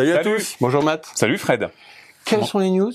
Salut, 0.00 0.12
à 0.12 0.24
tous. 0.24 0.56
Bonjour 0.62 0.82
Matt. 0.82 1.10
Salut 1.14 1.36
Fred. 1.36 1.68
Quelles 2.24 2.46
sont 2.46 2.58
les 2.58 2.70
news? 2.70 2.90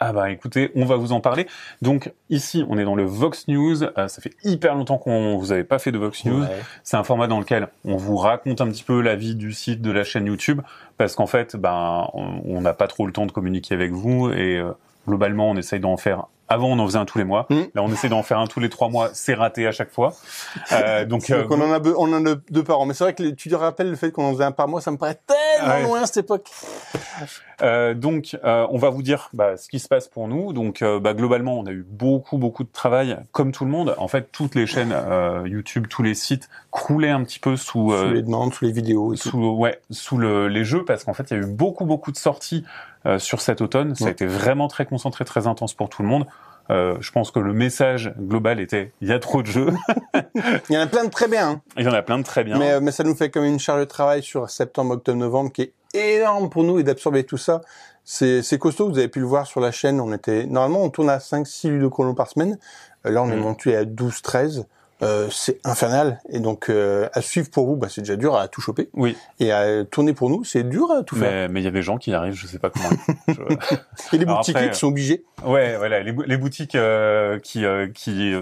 Ah 0.00 0.12
bah 0.12 0.28
écoutez, 0.32 0.72
on 0.74 0.86
va 0.86 0.96
vous 0.96 1.12
en 1.12 1.20
parler. 1.20 1.46
Donc 1.82 2.12
ici, 2.30 2.64
on 2.68 2.76
est 2.78 2.84
dans 2.84 2.96
le 2.96 3.04
Vox 3.04 3.46
News. 3.46 3.84
Euh, 3.84 4.08
ça 4.08 4.20
fait 4.20 4.32
hyper 4.42 4.74
longtemps 4.74 4.98
qu'on 4.98 5.36
vous 5.36 5.52
avait 5.52 5.62
pas 5.62 5.78
fait 5.78 5.92
de 5.92 5.98
Vox 5.98 6.24
News. 6.24 6.44
C'est 6.82 6.96
un 6.96 7.04
format 7.04 7.28
dans 7.28 7.38
lequel 7.38 7.68
on 7.84 7.96
vous 7.96 8.16
raconte 8.16 8.60
un 8.60 8.66
petit 8.66 8.82
peu 8.82 9.00
la 9.00 9.14
vie 9.14 9.36
du 9.36 9.52
site, 9.52 9.82
de 9.82 9.92
la 9.92 10.02
chaîne 10.02 10.26
YouTube, 10.26 10.60
parce 10.96 11.14
qu'en 11.14 11.28
fait, 11.28 11.54
ben 11.54 12.08
on 12.12 12.60
n'a 12.60 12.72
pas 12.72 12.88
trop 12.88 13.06
le 13.06 13.12
temps 13.12 13.26
de 13.26 13.30
communiquer 13.30 13.74
avec 13.74 13.92
vous 13.92 14.32
et 14.32 14.58
euh, 14.58 14.72
globalement, 15.06 15.50
on 15.50 15.56
essaye 15.56 15.78
d'en 15.78 15.96
faire 15.96 16.26
avant, 16.48 16.68
on 16.68 16.78
en 16.78 16.86
faisait 16.86 16.98
un 16.98 17.04
tous 17.04 17.18
les 17.18 17.24
mois. 17.24 17.46
Hmm. 17.50 17.64
Là, 17.74 17.82
on 17.82 17.92
essaie 17.92 18.08
d'en 18.08 18.22
faire 18.22 18.38
un 18.38 18.46
tous 18.46 18.60
les 18.60 18.68
trois 18.68 18.88
mois. 18.88 19.10
C'est 19.12 19.34
raté 19.34 19.66
à 19.66 19.72
chaque 19.72 19.90
fois. 19.90 20.14
Euh, 20.72 21.04
donc, 21.06 21.30
euh, 21.30 21.46
on 21.50 21.60
en 21.60 21.72
a, 21.72 21.80
on 21.96 22.12
en 22.12 22.26
a 22.26 22.34
deux 22.50 22.64
par 22.64 22.80
an. 22.80 22.86
Mais 22.86 22.94
c'est 22.94 23.04
vrai 23.04 23.14
que 23.14 23.30
tu 23.30 23.50
te 23.50 23.54
rappelles 23.54 23.90
le 23.90 23.96
fait 23.96 24.10
qu'on 24.10 24.24
en 24.24 24.32
faisait 24.32 24.44
un 24.44 24.52
par 24.52 24.68
mois, 24.68 24.80
ça 24.80 24.90
me 24.90 24.96
paraît 24.96 25.20
tellement 25.26 25.88
loin 25.88 26.02
à 26.02 26.06
cette 26.06 26.18
époque. 26.18 26.48
Euh, 27.60 27.94
donc, 27.94 28.38
euh, 28.44 28.66
on 28.70 28.78
va 28.78 28.90
vous 28.90 29.02
dire 29.02 29.30
bah, 29.32 29.56
ce 29.56 29.68
qui 29.68 29.78
se 29.78 29.88
passe 29.88 30.08
pour 30.08 30.28
nous. 30.28 30.52
Donc, 30.52 30.82
euh, 30.82 31.00
bah, 31.00 31.14
globalement, 31.14 31.58
on 31.58 31.66
a 31.66 31.72
eu 31.72 31.84
beaucoup, 31.88 32.38
beaucoup 32.38 32.64
de 32.64 32.72
travail, 32.72 33.16
comme 33.32 33.52
tout 33.52 33.64
le 33.64 33.70
monde. 33.70 33.94
En 33.98 34.08
fait, 34.08 34.30
toutes 34.32 34.54
les 34.54 34.66
chaînes 34.66 34.94
YouTube, 35.44 35.86
tous 35.88 36.02
les 36.02 36.14
sites 36.14 36.48
croulaient 36.70 37.10
un 37.10 37.24
petit 37.24 37.40
peu 37.40 37.56
sous, 37.56 37.92
sous 37.92 38.10
les 38.10 38.22
demandes, 38.22 38.54
sous 38.54 38.64
les 38.64 38.72
vidéos, 38.72 39.16
sous 39.16 39.38
ouais, 39.56 39.80
sous 39.90 40.18
le, 40.18 40.48
les 40.48 40.64
jeux, 40.64 40.84
parce 40.84 41.04
qu'en 41.04 41.14
fait, 41.14 41.30
il 41.30 41.34
y 41.34 41.36
a 41.36 41.42
eu 41.42 41.46
beaucoup, 41.46 41.84
beaucoup 41.84 42.12
de 42.12 42.16
sorties 42.16 42.64
sur 43.16 43.40
cet 43.40 43.60
automne. 43.60 43.94
Ça 43.94 44.06
a 44.06 44.10
été 44.10 44.26
vraiment 44.26 44.68
très 44.68 44.84
concentré, 44.84 45.24
très 45.24 45.46
intense 45.46 45.72
pour 45.72 45.88
tout 45.88 46.02
le 46.02 46.08
monde. 46.08 46.26
Euh, 46.70 46.96
je 47.00 47.10
pense 47.12 47.30
que 47.30 47.38
le 47.38 47.54
message 47.54 48.12
global 48.18 48.60
était 48.60 48.92
il 49.00 49.08
y 49.08 49.12
a 49.12 49.18
trop 49.18 49.42
de 49.42 49.46
jeux. 49.46 49.72
il 50.68 50.74
y 50.74 50.76
en 50.76 50.82
a 50.82 50.86
plein 50.86 51.04
de 51.04 51.10
très 51.10 51.26
bien. 51.26 51.50
Hein. 51.50 51.62
Il 51.78 51.84
y 51.84 51.88
en 51.88 51.94
a 51.94 52.02
plein 52.02 52.18
de 52.18 52.24
très 52.24 52.44
bien. 52.44 52.58
Mais, 52.58 52.72
euh, 52.72 52.80
mais 52.80 52.90
ça 52.90 53.04
nous 53.04 53.14
fait 53.14 53.30
comme 53.30 53.44
une 53.44 53.58
charge 53.58 53.80
de 53.80 53.86
travail 53.86 54.22
sur 54.22 54.50
septembre, 54.50 54.94
octobre, 54.94 55.18
novembre 55.18 55.50
qui 55.50 55.62
est 55.62 55.72
énorme 55.94 56.50
pour 56.50 56.64
nous 56.64 56.78
et 56.78 56.82
d'absorber 56.82 57.24
tout 57.24 57.38
ça. 57.38 57.62
C'est, 58.04 58.58
costaud, 58.58 58.88
vous 58.88 58.98
avez 58.98 59.08
pu 59.08 59.20
le 59.20 59.26
voir 59.26 59.46
sur 59.46 59.60
la 59.60 59.70
chaîne. 59.70 60.00
On 60.00 60.12
était 60.12 60.46
normalement 60.46 60.82
on 60.82 60.90
tourne 60.90 61.10
à 61.10 61.18
5-6 61.18 61.70
ludochronos 61.70 62.14
par 62.14 62.28
semaine. 62.28 62.58
Euh, 63.06 63.10
là 63.10 63.22
on 63.22 63.30
est 63.30 63.36
mm. 63.36 63.40
monté 63.40 63.76
à 63.76 63.84
12-13 63.84 64.64
euh, 65.02 65.28
c'est 65.30 65.60
infernal. 65.64 66.20
Et 66.30 66.40
donc, 66.40 66.68
euh, 66.68 67.08
à 67.12 67.20
suivre 67.20 67.50
pour 67.50 67.66
vous, 67.66 67.76
bah, 67.76 67.88
c'est 67.90 68.00
déjà 68.00 68.16
dur 68.16 68.36
à 68.36 68.48
tout 68.48 68.60
choper. 68.60 68.88
Oui. 68.94 69.16
Et 69.38 69.52
à 69.52 69.84
tourner 69.84 70.12
pour 70.12 70.30
nous, 70.30 70.44
c'est 70.44 70.64
dur 70.64 70.90
à 70.90 71.02
tout 71.02 71.16
faire. 71.16 71.48
Mais 71.48 71.60
il 71.60 71.64
y 71.64 71.68
a 71.68 71.72
des 71.72 71.82
gens 71.82 71.98
qui 71.98 72.10
y 72.10 72.14
arrivent, 72.14 72.34
je 72.34 72.46
sais 72.46 72.58
pas 72.58 72.70
comment. 72.70 72.88
et 74.12 74.18
les 74.18 74.24
boutiques 74.24 74.56
qui 74.56 74.78
sont 74.78 74.88
obligés. 74.88 75.24
Ouais, 75.44 75.76
voilà, 75.76 76.00
les, 76.00 76.14
les 76.26 76.36
boutiques 76.36 76.74
euh, 76.74 77.38
qui 77.38 77.64
qui 77.94 78.34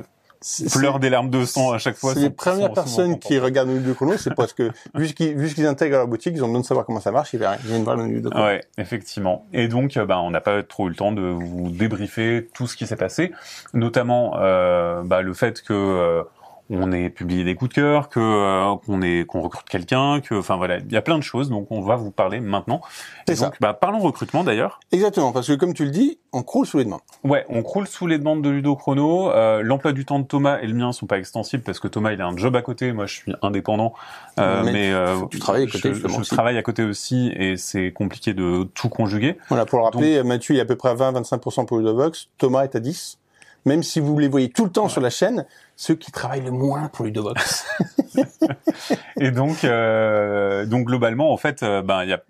pleurent 0.72 1.00
des 1.00 1.10
larmes 1.10 1.30
de 1.30 1.44
sang 1.44 1.72
à 1.72 1.78
chaque 1.78 1.96
fois. 1.96 2.14
C'est 2.14 2.20
les 2.20 2.30
premières 2.30 2.72
personnes 2.72 3.18
qui 3.18 3.38
regardent 3.38 3.68
nos 3.68 3.76
vidéos 3.76 3.94
chrono, 3.94 4.16
c'est 4.16 4.34
parce 4.34 4.52
que 4.52 4.70
vu 4.94 5.08
qu'ils 5.08 5.36
vu 5.36 5.52
qu'ils 5.52 5.66
intègrent 5.66 5.96
leur 5.96 6.08
boutique, 6.08 6.34
ils 6.36 6.42
ont 6.42 6.46
besoin 6.46 6.60
de 6.60 6.66
savoir 6.66 6.86
comment 6.86 7.00
ça 7.00 7.10
marche, 7.10 7.34
ils 7.34 7.40
viennent 7.64 7.84
voir 7.84 7.96
nos 7.96 8.06
vidéos 8.06 8.30
Ouais, 8.32 8.62
effectivement. 8.78 9.46
Et 9.52 9.68
donc, 9.68 9.98
bah, 9.98 10.20
on 10.20 10.30
n'a 10.30 10.40
pas 10.40 10.62
trop 10.62 10.86
eu 10.86 10.90
le 10.90 10.96
temps 10.96 11.12
de 11.12 11.22
vous 11.22 11.70
débriefer 11.70 12.48
tout 12.54 12.66
ce 12.66 12.76
qui 12.76 12.86
s'est 12.86 12.96
passé, 12.96 13.32
notamment 13.74 14.36
euh, 14.38 15.02
bah, 15.02 15.22
le 15.22 15.34
fait 15.34 15.62
que 15.62 16.24
on 16.70 16.92
est 16.92 17.10
publié 17.10 17.44
des 17.44 17.54
coups 17.54 17.70
de 17.70 17.74
cœur, 17.74 18.08
que 18.08 18.20
euh, 18.20 18.76
qu'on 18.84 19.02
est 19.02 19.24
qu'on 19.26 19.40
recrute 19.40 19.68
quelqu'un, 19.68 20.20
que 20.20 20.34
enfin 20.34 20.56
voilà, 20.56 20.78
il 20.78 20.92
y 20.92 20.96
a 20.96 21.02
plein 21.02 21.18
de 21.18 21.22
choses 21.22 21.48
donc 21.48 21.68
on 21.70 21.80
va 21.80 21.96
vous 21.96 22.10
parler 22.10 22.40
maintenant. 22.40 22.80
C'est 23.26 23.36
ça. 23.36 23.52
Bah, 23.60 23.74
parlons 23.74 24.00
recrutement 24.00 24.44
d'ailleurs. 24.44 24.80
Exactement 24.92 25.32
parce 25.32 25.46
que 25.46 25.52
comme 25.54 25.74
tu 25.74 25.84
le 25.84 25.90
dis, 25.90 26.18
on 26.32 26.42
croule 26.42 26.66
sous 26.66 26.78
les 26.78 26.84
demandes. 26.84 27.00
Ouais, 27.24 27.44
on 27.48 27.62
croule 27.62 27.86
sous 27.86 28.06
les 28.06 28.18
demandes 28.18 28.42
de 28.42 28.50
Ludo 28.50 28.76
Chrono. 28.76 29.30
Euh, 29.30 29.62
L'emploi 29.62 29.92
du 29.92 30.04
temps 30.04 30.18
de 30.18 30.26
Thomas 30.26 30.58
et 30.60 30.66
le 30.66 30.74
mien 30.74 30.92
sont 30.92 31.06
pas 31.06 31.18
extensibles 31.18 31.62
parce 31.62 31.80
que 31.80 31.88
Thomas 31.88 32.12
il 32.12 32.20
a 32.20 32.26
un 32.26 32.36
job 32.36 32.56
à 32.56 32.62
côté, 32.62 32.92
moi 32.92 33.06
je 33.06 33.14
suis 33.14 33.32
indépendant, 33.42 33.94
euh, 34.38 34.62
mais, 34.64 34.92
euh, 34.92 35.24
tu 35.30 35.38
travailles 35.38 35.64
à 35.64 35.66
côté. 35.66 35.94
Je, 35.94 36.08
je 36.08 36.28
travaille 36.28 36.58
à 36.58 36.62
côté 36.62 36.82
aussi 36.82 37.32
et 37.36 37.56
c'est 37.56 37.92
compliqué 37.92 38.34
de 38.34 38.64
tout 38.74 38.88
conjuguer. 38.88 39.38
Voilà 39.48 39.66
pour 39.66 39.78
le 39.78 39.84
rappeler, 39.84 40.22
Mathieu 40.22 40.54
il 40.54 40.58
est 40.58 40.62
à 40.62 40.66
peu 40.66 40.76
près 40.76 40.90
à 40.90 40.94
20-25% 40.94 41.66
pour 41.66 41.78
Ludovox, 41.78 42.28
Thomas 42.38 42.64
est 42.64 42.74
à 42.74 42.80
10 42.80 43.18
même 43.66 43.82
si 43.82 44.00
vous 44.00 44.18
les 44.18 44.28
voyez 44.28 44.48
tout 44.48 44.64
le 44.64 44.70
temps 44.70 44.88
sur 44.88 45.02
la 45.02 45.10
chaîne, 45.10 45.44
ceux 45.76 45.94
qui 45.94 46.10
travaillent 46.10 46.44
le 46.44 46.50
moins 46.50 46.88
pour 46.88 47.04
Ludovox. 47.04 47.66
et 49.20 49.30
donc, 49.30 49.64
euh, 49.64 50.64
donc 50.64 50.86
globalement, 50.86 51.32
en 51.32 51.36
fait, 51.36 51.62
euh, 51.62 51.82
ben 51.82 52.04
il 52.04 52.08
y 52.08 52.14
a 52.14 52.22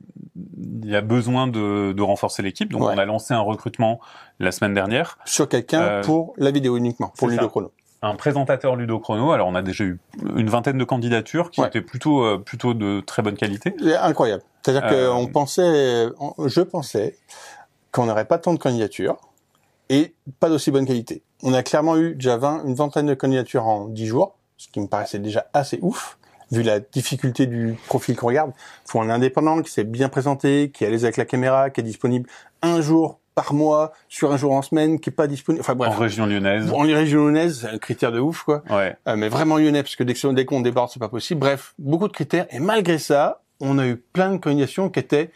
il 0.83 0.91
y 0.91 0.97
a 0.97 1.01
besoin 1.01 1.47
de, 1.47 1.93
de 1.93 2.03
renforcer 2.03 2.43
l'équipe. 2.43 2.71
Donc, 2.71 2.83
on 2.83 2.99
a 2.99 3.05
lancé 3.05 3.35
un 3.35 3.41
recrutement 3.41 4.01
la 4.39 4.53
semaine 4.53 4.75
dernière 4.75 5.19
sur 5.25 5.49
quelqu'un 5.49 5.83
euh, 5.83 6.03
pour 6.03 6.35
la 6.37 6.51
vidéo 6.51 6.77
uniquement, 6.77 7.13
pour 7.17 7.29
Ludochrono. 7.29 7.73
Un 8.03 8.15
présentateur 8.15 8.77
Ludochrono. 8.77 9.33
Alors, 9.33 9.49
on 9.49 9.55
a 9.55 9.63
déjà 9.63 9.85
eu 9.85 9.99
une 10.37 10.49
vingtaine 10.49 10.79
de 10.79 10.85
candidatures 10.85 11.51
qui 11.51 11.63
étaient 11.63 11.81
plutôt 11.81 12.25
euh, 12.25 12.39
plutôt 12.39 12.75
de 12.75 13.01
très 13.01 13.23
bonne 13.23 13.37
qualité. 13.37 13.75
Incroyable. 14.01 14.43
C'est-à-dire 14.63 14.89
qu'on 14.89 15.27
pensait, 15.27 16.09
je 16.45 16.61
pensais 16.61 17.17
qu'on 17.93 18.07
n'aurait 18.07 18.27
pas 18.27 18.39
tant 18.39 18.53
de 18.53 18.59
candidatures 18.59 19.17
et 19.89 20.15
pas 20.41 20.49
d'aussi 20.49 20.71
bonne 20.71 20.87
qualité. 20.87 21.23
On 21.43 21.53
a 21.53 21.63
clairement 21.63 21.97
eu 21.97 22.15
déjà 22.15 22.37
20, 22.37 22.65
une 22.65 22.75
vingtaine 22.75 23.07
de 23.07 23.15
candidatures 23.15 23.67
en 23.67 23.89
10 23.89 24.07
jours, 24.07 24.37
ce 24.57 24.69
qui 24.69 24.81
me 24.81 24.87
paraissait 24.87 25.19
déjà 25.19 25.47
assez 25.53 25.79
ouf, 25.83 26.19
vu 26.51 26.63
la 26.63 26.81
difficulté 26.81 27.47
du 27.47 27.77
profil 27.87 28.17
qu'on 28.17 28.29
regarde. 28.29 28.53
Faut 28.87 29.01
un 29.01 29.11
indépendant 29.11 29.63
qui 29.63 29.71
s'est 29.71 29.85
bien 29.85 30.09
présenté, 30.09 30.71
qui 30.73 30.85
est 30.85 30.87
à 30.87 30.91
l'aise 30.91 31.05
avec 31.05 31.17
la 31.17 31.25
caméra, 31.25 31.71
qui 31.71 31.81
est 31.81 31.85
disponible 31.85 32.29
un 32.63 32.81
jour 32.81 33.21
par 33.35 33.53
mois, 33.53 33.93
sur 34.09 34.33
un 34.33 34.39
jour 34.39 34.53
en 34.53 34.63
semaine, 34.63 34.99
qui 34.99 35.11
est 35.11 35.13
pas 35.13 35.27
disponible. 35.27 35.61
Enfin 35.61 35.75
bref. 35.75 35.93
En 35.95 35.99
région 35.99 36.25
lyonnaise. 36.25 36.73
En 36.73 36.81
région 36.81 37.27
lyonnaise, 37.27 37.61
c'est 37.61 37.69
un 37.69 37.77
critère 37.77 38.11
de 38.11 38.19
ouf, 38.19 38.45
quoi. 38.45 38.63
Ouais. 38.71 38.97
Euh, 39.07 39.17
mais 39.17 39.29
vraiment 39.29 39.59
lyonnais, 39.59 39.83
parce 39.83 39.95
que 39.95 40.05
dès 40.05 40.45
qu'on 40.47 40.63
déborde, 40.63 40.91
c'est 40.91 40.99
pas 40.99 41.11
possible. 41.11 41.41
Bref, 41.41 41.75
beaucoup 41.79 42.09
de 42.09 42.15
critères. 42.15 42.47
Et 42.49 42.61
malgré 42.61 42.99
ça, 42.99 43.43
on 43.61 43.79
a 43.79 43.87
eu 43.87 43.97
plein 43.97 44.33
de 44.33 44.39
candidatures 44.39 44.91
qui 44.91 45.01
étaient, 45.01 45.31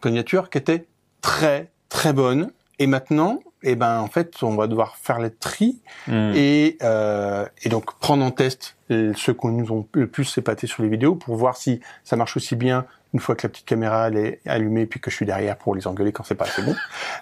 candidatures 0.00 0.50
qui 0.50 0.58
étaient 0.58 0.86
très, 1.20 1.72
très 1.88 2.12
bonnes. 2.12 2.52
Et 2.78 2.86
maintenant, 2.86 3.40
et 3.66 3.70
eh 3.72 3.74
ben 3.74 3.98
en 3.98 4.06
fait 4.06 4.42
on 4.42 4.54
va 4.54 4.68
devoir 4.68 4.96
faire 4.96 5.18
les 5.18 5.30
tri 5.30 5.80
hmm. 6.06 6.32
et, 6.36 6.78
euh, 6.82 7.44
et 7.64 7.68
donc 7.68 7.98
prendre 7.98 8.24
en 8.24 8.30
test 8.30 8.76
ceux 8.88 9.34
qui 9.34 9.46
nous 9.48 9.72
ont 9.72 9.88
le 9.92 10.06
plus 10.06 10.38
épaté 10.38 10.68
sur 10.68 10.84
les 10.84 10.88
vidéos 10.88 11.16
pour 11.16 11.34
voir 11.34 11.56
si 11.56 11.80
ça 12.04 12.14
marche 12.14 12.36
aussi 12.36 12.54
bien 12.54 12.86
une 13.16 13.22
fois 13.22 13.34
que 13.34 13.46
la 13.46 13.48
petite 13.48 13.64
caméra 13.64 14.08
elle 14.08 14.18
est 14.18 14.40
allumée 14.44 14.84
puis 14.84 15.00
que 15.00 15.10
je 15.10 15.16
suis 15.16 15.24
derrière 15.24 15.56
pour 15.56 15.74
les 15.74 15.86
engueuler 15.86 16.12
quand 16.12 16.22
c'est 16.22 16.34
pas 16.34 16.44
assez 16.44 16.60
bon. 16.60 16.74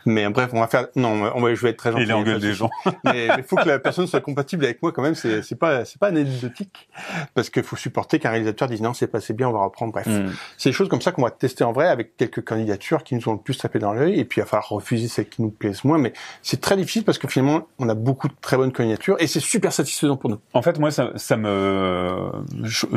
Mais 0.06 0.28
bref, 0.28 0.50
on 0.52 0.58
va 0.58 0.66
faire 0.66 0.88
non, 0.96 1.30
on 1.32 1.40
va 1.40 1.54
je 1.54 1.62
vais 1.62 1.70
être 1.70 1.76
très 1.76 1.92
gentil. 1.92 2.02
Il 2.02 2.12
engueule 2.12 2.40
des 2.40 2.52
gens. 2.52 2.68
Mais 3.04 3.28
il 3.38 3.44
faut 3.44 3.54
que 3.54 3.68
la 3.68 3.78
personne 3.78 4.08
soit 4.08 4.20
compatible 4.20 4.64
avec 4.64 4.82
moi 4.82 4.90
quand 4.90 5.02
même, 5.02 5.14
c'est 5.14 5.42
c'est 5.42 5.54
pas 5.54 5.84
c'est 5.84 6.00
pas 6.00 6.08
anecdotique 6.08 6.88
parce 7.34 7.48
qu'il 7.48 7.62
faut 7.62 7.76
supporter 7.76 8.18
qu'un 8.18 8.30
réalisateur 8.30 8.66
dise 8.66 8.82
non, 8.82 8.92
c'est 8.92 9.06
pas 9.06 9.18
assez 9.18 9.34
bien, 9.34 9.48
on 9.48 9.52
va 9.52 9.62
reprendre 9.62 9.92
bref. 9.92 10.08
Hmm. 10.08 10.32
C'est 10.58 10.70
des 10.70 10.74
choses 10.74 10.88
comme 10.88 11.00
ça 11.00 11.12
qu'on 11.12 11.22
va 11.22 11.30
tester 11.30 11.62
en 11.62 11.72
vrai 11.72 11.86
avec 11.86 12.16
quelques 12.16 12.42
candidatures 12.42 13.04
qui 13.04 13.14
nous 13.14 13.28
ont 13.28 13.34
le 13.34 13.38
plus 13.38 13.56
tapé 13.56 13.78
dans 13.78 13.92
l'œil 13.92 14.18
et 14.18 14.24
puis 14.24 14.40
il 14.40 14.42
va 14.42 14.48
falloir 14.48 14.68
refuser 14.68 15.06
celles 15.06 15.28
qui 15.28 15.42
nous 15.42 15.50
plaisent 15.50 15.84
moins 15.84 15.98
mais 15.98 16.12
c'est 16.42 16.60
très 16.60 16.76
difficile 16.76 17.04
parce 17.04 17.18
que 17.18 17.28
finalement 17.28 17.68
on 17.78 17.88
a 17.88 17.94
beaucoup 17.94 18.26
de 18.26 18.34
très 18.40 18.56
bonnes 18.56 18.72
candidatures 18.72 19.16
et 19.20 19.28
c'est 19.28 19.38
super 19.38 19.72
satisfaisant 19.72 20.16
pour 20.16 20.30
nous. 20.30 20.38
En 20.54 20.62
fait, 20.62 20.80
moi 20.80 20.90
ça 20.90 21.12
ça 21.16 21.36
me 21.36 22.30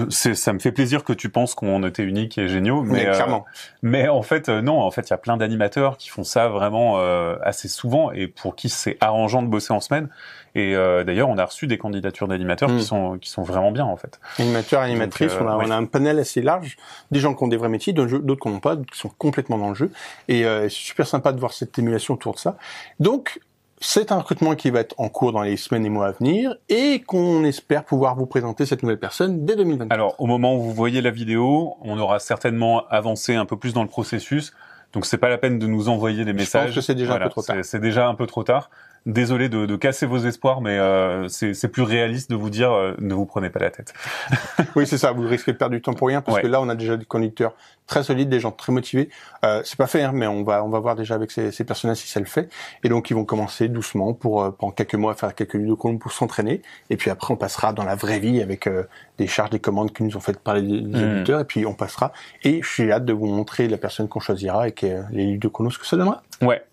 ça 0.09 0.53
me 0.53 0.59
fait 0.59 0.72
plaisir 0.72 1.03
que 1.03 1.14
tu 1.14 1.29
penses 1.29 1.53
qu'on 1.53 1.84
était 1.84 2.03
unique 2.03 2.38
et 2.38 2.47
géniaux 2.47 2.84
mais, 2.88 3.08
euh, 3.08 3.40
mais 3.81 4.08
en 4.08 4.22
fait, 4.22 4.50
euh, 4.50 4.62
non. 4.62 4.80
En 4.80 4.92
fait, 4.92 5.09
il 5.09 5.12
y 5.12 5.14
a 5.14 5.18
plein 5.18 5.38
d'animateurs 5.38 5.98
qui 5.98 6.09
font 6.09 6.24
ça 6.24 6.48
vraiment 6.48 7.00
euh, 7.00 7.36
assez 7.42 7.68
souvent 7.68 8.12
et 8.12 8.28
pour 8.28 8.56
qui 8.56 8.70
c'est 8.70 8.98
arrangeant 9.02 9.42
de 9.42 9.48
bosser 9.48 9.74
en 9.74 9.80
semaine. 9.80 10.09
Et 10.56 10.74
d'ailleurs, 10.74 11.30
on 11.30 11.38
a 11.38 11.46
reçu 11.46 11.68
des 11.68 11.78
candidatures 11.78 12.28
d'animateurs 12.28 12.70
qui 12.70 12.78
hmm. 12.78 12.81
sont 12.81 13.18
qui 13.20 13.30
sont 13.30 13.44
vraiment 13.44 13.70
bien 13.70 13.86
en 13.86 13.96
fait. 13.96 14.20
Animateurs, 14.40 14.81
animatrices, 14.81 15.34
on, 15.40 15.47
a, 15.47 15.56
on, 15.56 15.70
a, 15.70 15.76
un 15.76 15.86
panel 15.86 16.18
assez 16.18 16.42
large, 16.42 16.78
des 17.12 17.20
gens 17.20 17.36
qui 17.36 17.44
ont 17.44 17.47
des 17.47 17.58
vrais 17.58 17.70
métiers, 17.70 17.94
d'autres 17.94 18.36
qui 18.36 18.47
n'ont 18.47 18.59
pas, 18.59 18.76
qui 18.76 18.97
sont 18.97 19.12
complètement 19.20 19.59
dans 19.59 19.70
le 19.70 19.76
jeu. 19.76 19.92
Et 20.28 20.42
c'est 20.44 20.70
super 20.70 21.06
sympa 21.06 21.31
de 21.31 21.40
voir 21.40 21.53
cette 21.53 21.78
émulation 21.78 22.16
autour 22.16 22.34
de 22.34 22.40
ça. 22.40 22.58
Donc, 23.00 23.40
c'est 23.80 24.12
un 24.12 24.18
recrutement 24.18 24.56
qui 24.56 24.72
va 24.72 24.80
être 24.80 24.96
en 24.98 25.10
cours 25.10 25.32
dans 25.32 25.42
les 25.42 25.56
semaines 25.56 25.86
et 25.86 25.90
mois 25.90 26.08
à 26.08 26.12
venir 26.12 26.56
et 26.70 27.02
qu'on 27.02 27.44
espère 27.44 27.84
pouvoir 27.84 28.16
vous 28.16 28.26
présenter 28.26 28.66
cette 28.66 28.82
nouvelle 28.82 29.00
personne 29.00 29.46
dès 29.46 29.56
2024. 29.56 29.91
Alors, 29.91 30.16
au 30.20 30.26
moment 30.26 30.56
où 30.56 30.62
vous 30.62 30.74
voyez 30.74 31.02
la 31.02 31.12
vidéo, 31.12 31.76
on 31.82 31.97
aura 32.00 32.20
certainement 32.20 32.88
avancé 32.88 33.35
un 33.35 33.46
peu 33.46 33.58
plus 33.58 33.74
dans 33.74 33.84
le 33.84 33.90
processus. 33.90 34.53
Donc, 34.94 35.06
c'est 35.06 35.18
pas 35.18 35.29
la 35.29 35.38
peine 35.38 35.59
de 35.59 35.68
nous 35.68 35.90
envoyer 35.90 36.26
des 36.26 36.34
messages. 36.34 36.70
Je 36.70 36.76
pense 36.76 36.76
que 36.76 36.82
c'est 36.82 36.96
déjà 36.96 37.16
un 37.16 37.20
peu 37.20 37.29
trop 37.29 37.41
tard. 37.41 37.58
C'est 37.64 37.79
déjà 37.79 38.08
un 38.08 38.16
peu 38.16 38.26
trop 38.26 38.44
tard 38.44 38.70
désolé 39.08 39.50
de, 39.50 39.66
de, 39.66 39.76
casser 39.76 40.06
vos 40.06 40.20
espoirs, 40.20 40.62
mais 40.62 40.78
euh, 40.78 41.28
c'est 41.30 41.68
plus 41.70 41.82
réaliste 41.82 42.30
de 42.30 42.36
vous 42.36 42.50
dire 42.50 42.72
euh, 42.72 42.94
ne 43.00 43.14
vous 43.14 43.26
prenez 43.26 43.50
pas 43.50 43.59
la 43.59 43.72
tête. 43.72 43.94
oui, 44.76 44.86
c'est 44.86 44.98
ça. 44.98 45.12
Vous 45.12 45.28
risquez 45.28 45.54
de 45.54 45.58
perdre 45.58 45.76
du 45.76 45.82
temps 45.82 45.94
pour 45.94 46.09
rien 46.09 46.22
parce 46.22 46.40
que 46.40 46.48
là, 46.48 46.62
on 46.62 46.70
a 46.70 46.76
déjà 46.76 46.98
des 46.98 47.06
conducteurs 47.06 47.54
très 47.88 48.04
solides, 48.04 48.30
des 48.30 48.40
gens 48.40 48.52
très 48.52 48.72
motivés. 48.72 49.09
Euh, 49.44 49.62
c'est 49.64 49.78
pas 49.78 49.88
fait, 49.88 50.04
hein, 50.04 50.12
mais 50.14 50.28
on 50.28 50.44
va 50.44 50.64
on 50.64 50.70
va 50.70 50.80
voir 50.80 50.96
déjà 50.96 51.16
avec 51.16 51.32
ces, 51.32 51.52
ces 51.52 51.64
personnages 51.64 51.98
si 51.98 52.08
ça 52.08 52.20
le 52.20 52.26
fait. 52.26 52.50
Et 52.84 52.90
donc, 52.90 53.09
ils 53.09 53.14
vont 53.14 53.26
commencer 53.26 53.70
doucement 53.70 54.14
pour 54.14 54.44
euh, 54.44 54.52
pendant 54.52 54.72
quelques 54.72 54.96
mois 54.96 55.14
à 55.14 55.16
faire 55.16 55.34
quelques 55.34 55.56
vidéos 55.56 55.78
pour 55.78 56.12
s'entraîner. 56.12 56.62
Et 56.90 56.98
puis 56.98 57.09
après, 57.09 57.34
on 57.34 57.38
passera 57.38 57.74
dans 57.74 57.86
la 57.86 57.96
vraie 57.96 58.20
vie 58.20 58.42
avec 58.42 58.68
euh, 58.68 58.84
des 59.18 59.28
charges, 59.28 59.50
des 59.50 59.59
commandes 59.59 59.94
qui 59.94 60.04
nous 60.04 60.16
ont 60.18 60.20
faites 60.20 60.40
par 60.40 60.56
les, 60.56 60.62
mmh. 60.62 61.26
Et 61.40 61.44
puis 61.46 61.66
on 61.66 61.74
passera. 61.74 62.12
Et 62.44 62.62
je 62.62 62.68
suis 62.68 62.92
hâte 62.92 63.06
de 63.06 63.14
vous 63.14 63.28
montrer 63.28 63.68
la 63.68 63.78
personne 63.78 64.08
qu'on 64.08 64.20
choisira 64.20 64.68
et 64.68 64.74
que, 64.74 65.04
les 65.12 65.32
vidéos 65.32 65.52
ce 65.70 65.80
que 65.80 65.86
ça 65.88 65.98
donnera. 65.98 66.22
Ouais. 66.42 66.64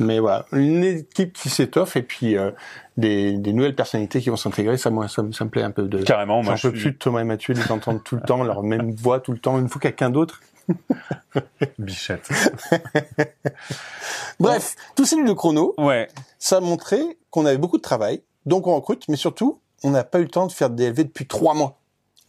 Mais 0.00 0.18
voilà, 0.18 0.46
une 0.52 0.84
équipe 0.84 1.34
qui 1.34 1.50
s'étoffe 1.50 1.96
et 1.96 2.02
puis 2.02 2.36
euh, 2.36 2.50
des, 2.96 3.36
des, 3.36 3.52
nouvelles 3.52 3.74
personnalités 3.74 4.20
qui 4.20 4.30
vont 4.30 4.36
s'intégrer, 4.36 4.76
ça, 4.78 4.90
moi, 4.90 5.06
ça, 5.08 5.22
me 5.22 5.48
plaît 5.48 5.62
un 5.62 5.70
peu. 5.70 5.82
De, 5.82 6.02
Carrément, 6.02 6.42
moi, 6.42 6.56
je 6.56 6.68
peux 6.68 6.74
plus 6.74 6.92
de 6.92 6.96
Thomas 6.96 7.20
et 7.20 7.24
Mathieu 7.24 7.54
les 7.54 7.70
entendre 7.70 8.00
tout 8.02 8.16
le 8.16 8.22
temps, 8.22 8.42
leur 8.42 8.62
même 8.62 8.92
voix 8.92 9.20
tout 9.20 9.32
le 9.32 9.38
temps. 9.38 9.58
Me 9.58 9.68
faut 9.68 9.78
quelqu'un 9.78 10.10
d'autre. 10.10 10.40
Bichette. 11.78 12.28
Bref, 14.40 14.76
tous 14.96 15.04
ces 15.04 15.16
livres 15.16 15.28
de 15.28 15.34
chrono, 15.34 15.74
Ouais. 15.78 16.08
ça 16.38 16.58
a 16.58 16.60
montré 16.60 17.00
qu'on 17.30 17.46
avait 17.46 17.58
beaucoup 17.58 17.76
de 17.78 17.82
travail, 17.82 18.22
donc 18.46 18.66
on 18.66 18.74
recrute, 18.74 19.08
mais 19.08 19.16
surtout, 19.16 19.60
on 19.82 19.90
n'a 19.90 20.04
pas 20.04 20.20
eu 20.20 20.22
le 20.22 20.28
temps 20.28 20.46
de 20.46 20.52
faire 20.52 20.70
des 20.70 20.90
DLV 20.90 21.04
depuis 21.04 21.26
trois 21.26 21.54
mois. 21.54 21.78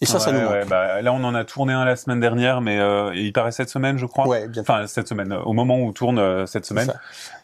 Et 0.01 0.05
ça, 0.05 0.19
ça 0.19 0.31
nous 0.33 0.41
manque. 0.41 0.51
ouais, 0.51 0.65
bah, 0.65 1.01
là, 1.01 1.13
on 1.13 1.23
en 1.23 1.33
a 1.33 1.45
tourné 1.45 1.71
un 1.71 1.85
la 1.85 1.95
semaine 1.95 2.19
dernière, 2.19 2.59
mais 2.59 2.77
euh, 2.77 3.15
il 3.15 3.31
paraît 3.31 3.53
cette 3.53 3.69
semaine, 3.69 3.97
je 3.97 4.05
crois. 4.05 4.27
Ouais, 4.27 4.47
bien 4.49 4.61
Enfin, 4.63 4.85
cette 4.85 5.07
semaine, 5.07 5.31
euh, 5.31 5.41
au 5.43 5.53
moment 5.53 5.77
où 5.77 5.87
on 5.87 5.93
tourne 5.93 6.19
euh, 6.19 6.45
cette 6.45 6.65
semaine. 6.65 6.93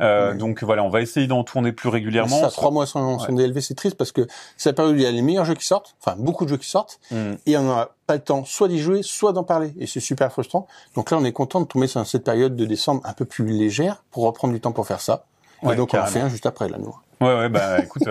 Euh. 0.02 0.34
Donc 0.34 0.64
voilà, 0.64 0.84
on 0.84 0.90
va 0.90 1.00
essayer 1.02 1.28
d'en 1.28 1.44
tourner 1.46 1.72
plus 1.72 1.88
régulièrement. 1.90 2.42
Ça, 2.42 2.50
trois 2.50 2.72
mois 2.72 2.86
sans, 2.86 3.20
sans. 3.20 3.32
DLV, 3.32 3.62
c'est 3.62 3.76
triste 3.76 3.96
parce 3.96 4.12
que 4.12 4.28
c'est 4.58 4.70
la 4.70 4.74
période 4.74 4.96
où 4.96 4.98
il 4.98 5.04
y 5.04 5.06
a 5.06 5.12
les 5.12 5.22
meilleurs 5.22 5.46
jeux 5.46 5.54
qui 5.56 5.66
sortent, 5.66 5.96
enfin 6.04 6.18
beaucoup 6.20 6.44
de 6.44 6.50
jeux 6.50 6.58
qui 6.58 6.70
sortent, 6.70 7.00
Mm. 7.12 7.34
et 7.46 7.58
on 7.58 7.64
n'a 7.64 7.90
pas 8.08 8.16
le 8.16 8.20
temps 8.22 8.44
soit 8.44 8.68
d'y 8.68 8.80
jouer, 8.80 9.02
soit 9.04 9.32
d'en 9.32 9.44
parler. 9.44 9.74
Et 9.80 9.88
c'est 9.88 10.00
super 10.02 10.32
frustrant. 10.32 10.68
Donc 10.96 11.12
là, 11.12 11.18
on 11.18 11.24
est 11.24 11.32
content 11.32 11.62
de 11.62 11.66
tomber 11.66 11.88
sur 11.88 12.06
cette 12.06 12.24
période 12.26 12.56
de 12.56 12.66
décembre 12.66 13.02
un 13.06 13.14
peu 13.14 13.24
plus 13.26 13.46
légère 13.46 14.04
pour 14.12 14.24
reprendre 14.26 14.54
du 14.54 14.60
temps 14.60 14.72
pour 14.74 14.86
faire 14.86 15.02
ça. 15.02 15.24
Et 15.64 15.76
donc 15.76 15.94
on 15.94 16.00
en 16.00 16.06
fait 16.06 16.20
un 16.22 16.30
juste 16.30 16.46
après, 16.46 16.68
là, 16.68 16.78
nous. 16.78 16.96
Ouais, 17.22 17.36
ouais, 17.38 17.50
bah 17.50 17.80
écoute, 17.84 18.08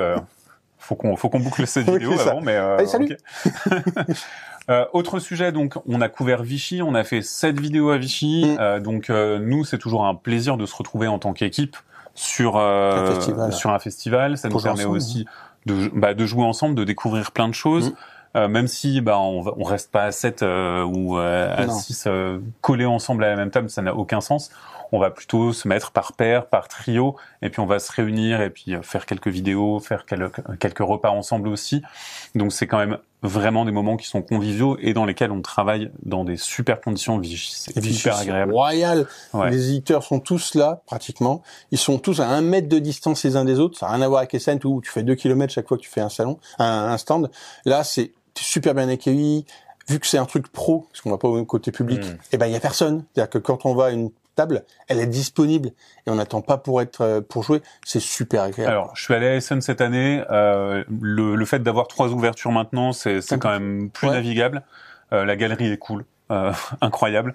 faut 0.78 0.94
qu'on 0.94 1.16
faut 1.16 1.28
qu'on 1.28 1.40
boucle 1.40 1.66
cette 1.66 1.88
vidéo 1.90 2.12
avant, 2.18 2.40
mais 2.40 2.56
euh, 2.56 2.76
Allez, 2.78 2.86
salut. 2.86 3.16
Euh, 4.70 4.84
autre 4.92 5.18
sujet, 5.18 5.50
donc 5.50 5.76
on 5.88 6.02
a 6.02 6.10
couvert 6.10 6.42
Vichy, 6.42 6.82
on 6.82 6.94
a 6.94 7.02
fait 7.02 7.22
sept 7.22 7.58
vidéos 7.58 7.88
à 7.88 7.96
Vichy, 7.96 8.44
Mm. 8.44 8.56
Euh, 8.60 8.80
donc 8.80 9.08
euh, 9.08 9.38
nous 9.38 9.64
c'est 9.64 9.78
toujours 9.78 10.04
un 10.04 10.14
plaisir 10.14 10.58
de 10.58 10.66
se 10.66 10.76
retrouver 10.76 11.06
en 11.06 11.18
tant 11.18 11.32
qu'équipe 11.32 11.74
sur 12.14 12.58
euh, 12.58 13.06
Un 13.06 13.14
festival. 13.14 13.52
sur 13.54 13.70
un 13.70 13.78
festival. 13.78 14.36
Ça 14.36 14.50
Pour 14.50 14.60
nous 14.60 14.64
permet 14.64 14.80
ensemble, 14.80 14.96
aussi 14.96 15.24
de 15.64 15.88
bah, 15.94 16.12
de 16.12 16.26
jouer 16.26 16.44
ensemble, 16.44 16.74
de 16.74 16.84
découvrir 16.84 17.30
plein 17.32 17.48
de 17.48 17.54
choses. 17.54 17.92
Mm. 17.92 17.94
Euh, 18.36 18.46
même 18.48 18.66
si 18.68 19.00
bah 19.00 19.18
on, 19.18 19.42
on 19.56 19.64
reste 19.64 19.90
pas 19.90 20.04
à 20.04 20.12
7 20.12 20.42
euh, 20.42 20.84
ou 20.84 21.18
euh, 21.18 21.54
à 21.56 21.64
Non. 21.64 21.72
6 21.72 22.06
collés 22.60 22.84
ensemble 22.84 23.24
à 23.24 23.30
la 23.30 23.36
même 23.36 23.50
table, 23.50 23.70
ça 23.70 23.80
n'a 23.80 23.94
aucun 23.94 24.20
sens. 24.20 24.50
On 24.92 24.98
va 24.98 25.10
plutôt 25.10 25.52
se 25.52 25.68
mettre 25.68 25.90
par 25.90 26.12
paire, 26.14 26.46
par 26.46 26.68
trio, 26.68 27.16
et 27.42 27.50
puis 27.50 27.60
on 27.60 27.66
va 27.66 27.78
se 27.78 27.92
réunir 27.92 28.40
et 28.40 28.50
puis 28.50 28.74
euh, 28.74 28.82
faire 28.82 29.06
quelques 29.06 29.28
vidéos, 29.28 29.80
faire 29.80 30.06
quelques, 30.06 30.40
quelques 30.58 30.78
repas 30.78 31.10
ensemble 31.10 31.48
aussi. 31.48 31.82
Donc 32.34 32.52
c'est 32.52 32.66
quand 32.66 32.78
même 32.78 32.98
vraiment 33.22 33.64
des 33.64 33.72
moments 33.72 33.96
qui 33.96 34.06
sont 34.06 34.22
conviviaux 34.22 34.76
et 34.80 34.92
dans 34.92 35.04
lesquels 35.04 35.32
on 35.32 35.42
travaille 35.42 35.90
dans 36.04 36.24
des 36.24 36.36
super 36.36 36.80
conditions. 36.80 37.20
C'est 37.24 37.76
hyper 37.84 38.16
agréable. 38.16 38.52
Royal. 38.52 39.06
Ouais. 39.34 39.50
Les 39.50 39.70
éditeurs 39.70 40.04
sont 40.04 40.20
tous 40.20 40.54
là, 40.54 40.82
pratiquement. 40.86 41.42
Ils 41.72 41.78
sont 41.78 41.98
tous 41.98 42.20
à 42.20 42.28
un 42.28 42.42
mètre 42.42 42.68
de 42.68 42.78
distance 42.78 43.24
les 43.24 43.34
uns 43.36 43.44
des 43.44 43.58
autres. 43.58 43.76
Ça 43.78 43.86
n'a 43.86 43.94
rien 43.94 44.02
à 44.02 44.08
voir 44.08 44.18
avec 44.20 44.34
Essen 44.34 44.60
où 44.64 44.80
tu 44.80 44.90
fais 44.90 45.02
deux 45.02 45.16
kilomètres 45.16 45.52
chaque 45.52 45.66
fois 45.66 45.76
que 45.76 45.82
tu 45.82 45.90
fais 45.90 46.00
un 46.00 46.08
salon, 46.08 46.38
un, 46.58 46.64
un 46.92 46.96
stand. 46.98 47.30
Là, 47.64 47.82
c'est 47.82 48.12
super 48.38 48.74
bien 48.74 48.88
accueilli. 48.88 49.44
Vu 49.88 49.98
que 49.98 50.06
c'est 50.06 50.18
un 50.18 50.26
truc 50.26 50.48
pro, 50.52 50.86
parce 50.92 51.00
qu'on 51.00 51.10
va 51.10 51.18
pas 51.18 51.28
au 51.28 51.44
côté 51.44 51.72
public, 51.72 52.00
Mm. 52.00 52.18
et 52.32 52.36
ben 52.36 52.46
il 52.46 52.52
y 52.52 52.56
a 52.56 52.60
personne. 52.60 53.04
C'est-à-dire 53.14 53.30
que 53.30 53.38
quand 53.38 53.64
on 53.64 53.74
va 53.74 53.86
à 53.86 53.90
une 53.90 54.10
table, 54.38 54.64
elle 54.88 54.98
est 55.00 55.06
disponible 55.06 55.68
et 56.06 56.10
on 56.10 56.14
n'attend 56.14 56.40
pas 56.40 56.56
pour 56.56 56.80
être 56.80 57.00
euh, 57.02 57.20
pour 57.20 57.42
jouer. 57.42 57.60
C'est 57.84 58.00
super 58.00 58.42
agréable. 58.42 58.70
Alors, 58.72 58.90
je 58.96 59.02
suis 59.02 59.12
allé 59.14 59.26
à 59.26 59.34
Essen 59.34 59.60
cette 59.60 59.80
année. 59.82 60.22
Euh, 60.30 60.82
le, 61.00 61.34
le 61.36 61.44
fait 61.44 61.58
d'avoir 61.62 61.86
trois 61.88 62.08
ouvertures 62.08 62.52
maintenant, 62.52 62.92
c'est 62.92 63.20
quand 63.38 63.50
même 63.50 63.90
plus 63.90 64.08
Ouais. 64.08 64.14
navigable. 64.14 64.62
Euh, 65.12 65.24
la 65.24 65.36
galerie 65.36 65.70
est 65.72 65.76
cool, 65.78 66.04
euh, 66.30 66.52
incroyable. 66.80 67.34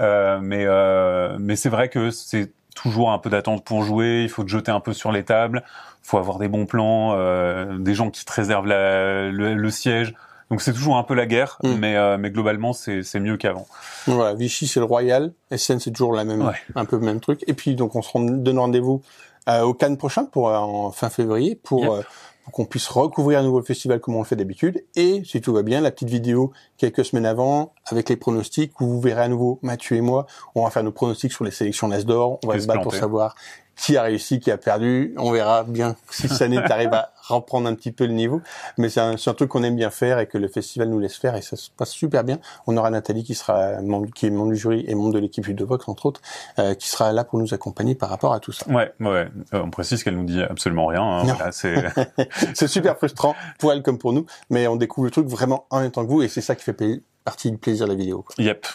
Euh, 0.00 0.38
mais 0.42 0.64
euh, 0.66 1.36
mais 1.38 1.56
c'est 1.56 1.68
vrai 1.70 1.88
que 1.88 2.10
c'est 2.10 2.52
toujours 2.74 3.12
un 3.12 3.18
peu 3.18 3.30
d'attente 3.30 3.64
pour 3.64 3.82
jouer. 3.84 4.22
Il 4.24 4.28
faut 4.30 4.44
te 4.44 4.48
jeter 4.50 4.70
un 4.72 4.80
peu 4.80 4.92
sur 4.92 5.12
les 5.12 5.24
tables. 5.24 5.62
Il 6.04 6.08
faut 6.08 6.18
avoir 6.18 6.38
des 6.38 6.48
bons 6.48 6.66
plans, 6.66 7.14
euh, 7.16 7.78
des 7.78 7.94
gens 7.94 8.10
qui 8.10 8.24
te 8.24 8.32
réservent 8.32 8.66
la- 8.66 9.30
le, 9.30 9.54
le 9.54 9.70
siège. 9.70 10.14
Donc 10.50 10.60
c'est 10.62 10.72
toujours 10.72 10.96
un 10.96 11.02
peu 11.02 11.14
la 11.14 11.26
guerre, 11.26 11.58
Mm. 11.62 11.74
mais 11.78 11.96
euh, 11.96 12.16
mais 12.18 12.30
globalement 12.30 12.72
c'est 12.72 13.02
c'est 13.02 13.20
mieux 13.20 13.36
qu'avant. 13.36 13.66
Voilà, 14.06 14.34
Vichy 14.34 14.66
c'est 14.66 14.80
le 14.80 14.86
Royal, 14.86 15.32
Essen 15.50 15.80
c'est 15.80 15.90
toujours 15.90 16.12
la 16.14 16.24
même, 16.24 16.42
Ouais. 16.46 16.54
un 16.74 16.84
peu 16.84 16.96
le 16.96 17.04
même 17.04 17.20
truc. 17.20 17.42
Et 17.46 17.54
puis 17.54 17.74
donc 17.74 17.94
on 17.96 18.02
se 18.02 18.10
rend- 18.10 18.20
donne 18.20 18.58
rendez-vous 18.58 19.02
euh, 19.48 19.62
au 19.62 19.74
Cannes 19.74 19.96
prochain 19.96 20.24
pour 20.24 20.48
euh, 20.48 20.56
en 20.56 20.90
fin 20.90 21.10
février 21.10 21.54
pour, 21.54 21.82
Yep. 21.84 21.92
euh, 21.92 22.02
pour 22.44 22.52
qu'on 22.52 22.64
puisse 22.66 22.88
recouvrir 22.88 23.38
à 23.38 23.42
nouveau 23.42 23.58
le 23.58 23.64
festival 23.64 24.00
comme 24.00 24.14
on 24.16 24.18
le 24.18 24.24
fait 24.26 24.36
d'habitude. 24.36 24.84
Et 24.96 25.22
si 25.24 25.40
tout 25.40 25.52
va 25.54 25.62
bien, 25.62 25.80
la 25.80 25.90
petite 25.90 26.10
vidéo 26.10 26.52
quelques 26.76 27.04
semaines 27.06 27.24
avant 27.26 27.72
avec 27.86 28.08
les 28.10 28.16
pronostics 28.16 28.78
où 28.82 28.86
vous 28.86 29.00
verrez 29.00 29.22
à 29.22 29.28
nouveau 29.28 29.58
Mathieu 29.62 29.96
et 29.96 30.00
moi, 30.02 30.26
on 30.54 30.64
va 30.64 30.70
faire 30.70 30.82
nos 30.84 30.92
pronostics 30.92 31.32
sur 31.32 31.44
les 31.44 31.50
sélections 31.50 31.88
L'As 31.88 32.04
d'or. 32.04 32.38
On 32.44 32.48
va 32.48 32.60
se 32.60 32.66
battre 32.66 32.82
pour 32.82 32.94
savoir 32.94 33.34
qui 33.76 33.96
a 33.96 34.02
réussi, 34.02 34.40
qui 34.40 34.50
a 34.50 34.58
perdu. 34.58 35.14
On 35.16 35.30
verra 35.32 35.64
bien 35.64 35.96
si 36.10 36.28
cette 36.28 36.42
année 36.42 36.60
t'arrives 36.68 36.92
à 36.92 37.12
reprendre 37.28 37.68
un 37.68 37.74
petit 37.74 37.92
peu 37.92 38.06
le 38.06 38.12
niveau. 38.12 38.40
Mais 38.78 38.88
c'est 38.88 39.00
un, 39.00 39.12
un 39.14 39.34
truc 39.34 39.48
qu'on 39.48 39.62
aime 39.62 39.76
bien 39.76 39.90
faire 39.90 40.18
et 40.18 40.26
que 40.26 40.38
le 40.38 40.48
festival 40.48 40.88
nous 40.88 40.98
laisse 40.98 41.16
faire 41.16 41.36
et 41.36 41.42
ça 41.42 41.56
se 41.56 41.70
passe 41.70 41.90
super 41.90 42.24
bien. 42.24 42.38
On 42.66 42.76
aura 42.76 42.90
Nathalie 42.90 43.24
qui 43.24 43.34
sera 43.34 43.80
membre, 43.82 44.10
qui 44.14 44.26
est 44.26 44.30
membre 44.30 44.52
du 44.52 44.56
jury 44.56 44.84
et 44.86 44.94
membre 44.94 45.14
de 45.14 45.18
l'équipe 45.18 45.48
de 45.54 45.64
Vox 45.64 45.88
entre 45.88 46.06
autres, 46.06 46.20
euh, 46.58 46.74
qui 46.74 46.88
sera 46.88 47.12
là 47.12 47.24
pour 47.24 47.38
nous 47.38 47.54
accompagner 47.54 47.94
par 47.94 48.08
rapport 48.10 48.32
à 48.32 48.40
tout 48.40 48.52
ça. 48.52 48.66
Ouais, 48.68 48.92
ouais. 49.00 49.28
Euh, 49.52 49.62
on 49.64 49.70
précise 49.70 50.02
qu'elle 50.02 50.16
nous 50.16 50.24
dit 50.24 50.42
absolument 50.42 50.86
rien. 50.86 51.02
hein. 51.02 51.22
Voilà, 51.24 51.52
c'est 52.54 52.66
super 52.68 52.96
frustrant 52.96 53.34
pour 53.58 53.72
elle 53.72 53.82
comme 53.82 53.98
pour 53.98 54.12
nous, 54.12 54.26
mais 54.50 54.66
on 54.66 54.76
découvre 54.76 55.06
le 55.06 55.10
truc 55.10 55.26
vraiment 55.26 55.66
en 55.70 55.80
même 55.80 55.90
temps 55.90 56.04
que 56.04 56.10
vous 56.10 56.22
et 56.22 56.28
c'est 56.28 56.40
ça 56.40 56.54
qui 56.54 56.64
fait 56.64 56.76
partie 57.24 57.50
du 57.50 57.56
plaisir 57.58 57.86
de 57.86 57.92
la 57.92 57.96
vidéo. 57.98 58.22
quoi. 58.22 58.34
yep. 58.44 58.66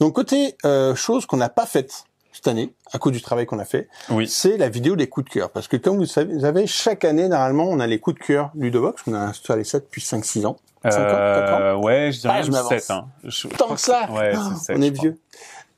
Donc 0.00 0.14
côté 0.14 0.56
euh, 0.64 0.94
chose 0.94 1.26
qu'on 1.26 1.36
n'a 1.38 1.48
pas 1.48 1.66
faite 1.66 2.04
cette 2.38 2.46
année, 2.48 2.72
à 2.92 2.98
cause 3.00 3.12
du 3.12 3.20
travail 3.20 3.46
qu'on 3.46 3.58
a 3.58 3.64
fait, 3.64 3.88
Oui. 4.10 4.28
c'est 4.28 4.56
la 4.58 4.68
vidéo 4.68 4.94
des 4.94 5.08
coups 5.08 5.26
de 5.26 5.30
cœur. 5.34 5.50
Parce 5.50 5.66
que 5.66 5.76
comme 5.76 5.96
vous 5.96 6.06
savez, 6.06 6.66
chaque 6.68 7.04
année, 7.04 7.26
normalement, 7.28 7.64
on 7.68 7.80
a 7.80 7.86
les 7.88 7.98
coups 7.98 8.18
de 8.20 8.24
cœur 8.24 8.52
Ludovox. 8.54 9.02
On 9.08 9.14
a 9.14 9.18
installé 9.18 9.64
ça 9.64 9.80
depuis 9.80 10.00
5-6 10.00 10.46
ans. 10.46 10.56
Cinq 10.84 10.90
ans, 10.92 11.04
quatre 11.08 11.52
ans 11.54 11.60
Euh, 11.60 11.74
ouais, 11.74 12.12
je 12.12 12.20
dirais 12.20 12.34
Ah, 12.38 12.42
je 12.42 12.46
même 12.52 12.62
m'avance. 12.62 12.68
7. 12.70 12.90
Hein. 12.92 13.06
Je- 13.24 13.48
Tant 13.48 13.74
que 13.74 13.80
ça 13.80 14.08
Ouais, 14.12 14.32
Oh, 14.36 14.54
sept, 14.56 14.76
On 14.78 14.82
est 14.82 14.90
vieux. 14.90 15.18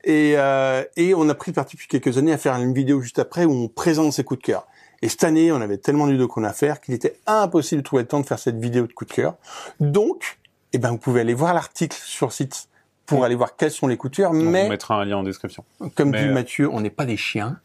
Et, 0.04 0.34
euh, 0.36 0.84
et 0.96 1.14
on 1.14 1.26
a 1.30 1.34
pris 1.34 1.52
parti 1.52 1.76
depuis 1.76 1.88
quelques 1.88 2.18
années 2.18 2.32
à 2.34 2.38
faire 2.38 2.54
une 2.56 2.74
vidéo 2.74 3.00
juste 3.00 3.18
après 3.18 3.46
où 3.46 3.52
on 3.52 3.68
présente 3.68 4.12
ces 4.12 4.22
coups 4.24 4.40
de 4.40 4.44
cœur. 4.46 4.66
Et 5.02 5.08
cette 5.08 5.24
année, 5.24 5.50
on 5.52 5.60
avait 5.62 5.78
tellement 5.78 6.06
de 6.06 6.26
qu'on 6.26 6.44
à 6.44 6.52
faire 6.52 6.82
qu'il 6.82 6.92
était 6.92 7.16
impossible 7.26 7.80
de 7.80 7.86
trouver 7.86 8.02
le 8.02 8.08
temps 8.08 8.20
de 8.20 8.26
faire 8.26 8.38
cette 8.38 8.58
vidéo 8.60 8.86
de 8.86 8.92
coups 8.92 9.10
de 9.10 9.14
cœur. 9.16 9.34
Donc, 9.80 10.38
eh 10.74 10.78
ben, 10.78 10.90
vous 10.90 10.98
pouvez 10.98 11.22
aller 11.22 11.32
voir 11.32 11.54
l'article 11.54 11.96
sur 12.04 12.26
le 12.26 12.32
site 12.32 12.68
pour 13.10 13.24
aller 13.24 13.34
voir 13.34 13.56
quels 13.56 13.70
sont 13.70 13.86
les. 13.86 13.98
On 14.00 14.32
Mais, 14.32 14.64
vous 14.64 14.68
mettra 14.70 14.94
un 14.96 15.04
lien 15.04 15.18
en 15.18 15.22
description. 15.22 15.64
comme 15.94 16.10
Mais, 16.10 16.22
dit 16.22 16.28
euh, 16.28 16.32
Mathieu, 16.32 16.70
on 16.72 16.80
n'est 16.80 16.90
pas 16.90 17.04
des 17.04 17.16
chiens. 17.16 17.58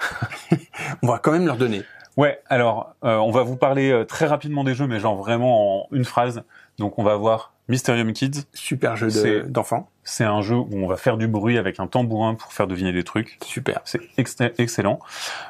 on 1.02 1.08
va 1.08 1.20
quand 1.20 1.32
même 1.32 1.46
leur 1.46 1.58
donner. 1.58 1.84
Ouais, 2.18 2.40
alors 2.48 2.96
euh, 3.04 3.18
on 3.18 3.32
va 3.32 3.44
vous 3.44 3.58
parler 3.58 3.92
euh, 3.92 4.06
très 4.06 4.26
rapidement 4.26 4.64
des 4.64 4.74
jeux, 4.74 4.88
mais 4.88 5.00
genre 5.00 5.16
vraiment 5.16 5.84
en 5.84 5.88
une 5.92 6.06
phrase. 6.06 6.44
Donc 6.78 6.98
on 6.98 7.04
va 7.04 7.16
voir 7.16 7.54
Mysterium 7.68 8.14
Kids. 8.14 8.44
Super 8.54 8.96
jeu 8.96 9.08
de- 9.08 9.12
C'est- 9.12 9.42
d'enfants. 9.44 9.90
C'est 10.04 10.24
un 10.24 10.42
jeu 10.42 10.56
où 10.56 10.70
on 10.74 10.88
va 10.88 10.98
faire 10.98 11.18
du 11.18 11.28
bruit 11.28 11.58
avec 11.58 11.80
un 11.80 11.88
tambourin 11.88 12.36
pour 12.36 12.54
faire 12.54 12.68
deviner 12.68 12.92
des 12.94 13.04
trucs. 13.04 13.40
Super. 13.44 13.82
C'est 13.86 14.00
ex- 14.18 14.38
excellent. 14.60 15.00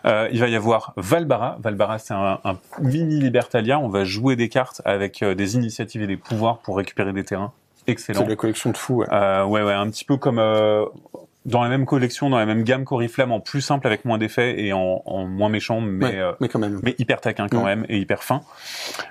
Euh, 0.06 0.30
il 0.32 0.40
va 0.40 0.48
y 0.48 0.56
avoir 0.56 0.94
Valbara. 0.96 1.58
Valbara, 1.62 2.00
c'est 2.00 2.14
un, 2.14 2.40
un 2.44 2.58
mini 2.80 3.20
libertalia. 3.20 3.78
On 3.80 3.90
va 3.90 4.06
jouer 4.06 4.36
des 4.38 4.48
cartes 4.50 4.82
avec 4.86 5.22
euh, 5.24 5.36
des 5.36 5.56
initiatives 5.56 6.02
et 6.04 6.08
des 6.08 6.16
pouvoirs 6.18 6.60
pour 6.60 6.78
récupérer 6.78 7.12
des 7.12 7.26
terrains. 7.26 7.52
Excellent. 7.88 8.22
C'est 8.22 8.30
la 8.30 8.36
collection 8.36 8.72
de 8.72 8.78
fous. 8.78 8.96
ouais. 8.96 9.08
Euh, 9.12 9.46
ouais, 9.46 9.62
ouais, 9.64 9.74
un 9.74 9.90
petit 9.90 10.06
peu 10.06 10.18
comme 10.18 10.40
euh, 10.40 10.86
dans 11.46 11.62
la 11.62 11.70
même 11.70 11.86
collection, 11.86 12.30
dans 12.30 12.38
la 12.40 12.46
même 12.48 12.64
gamme 12.64 12.86
qu'Oriflamme, 12.86 13.32
en 13.32 13.40
plus 13.40 13.62
simple 13.62 13.86
avec 13.88 14.06
moins 14.06 14.18
d'effets 14.18 14.60
et 14.62 14.74
en, 14.74 15.02
en 15.06 15.26
moins 15.26 15.50
méchant, 15.50 15.82
mais 15.82 16.06
Ouais, 16.06 16.20
euh, 16.20 16.32
mais 16.40 16.48
quand 16.50 16.60
même. 16.60 16.80
mais 16.84 16.96
hyper 16.98 17.22
taquin 17.22 17.48
quand 17.48 17.64
même 17.64 17.86
et 17.90 17.98
hyper 18.00 18.24
fin. 18.24 18.42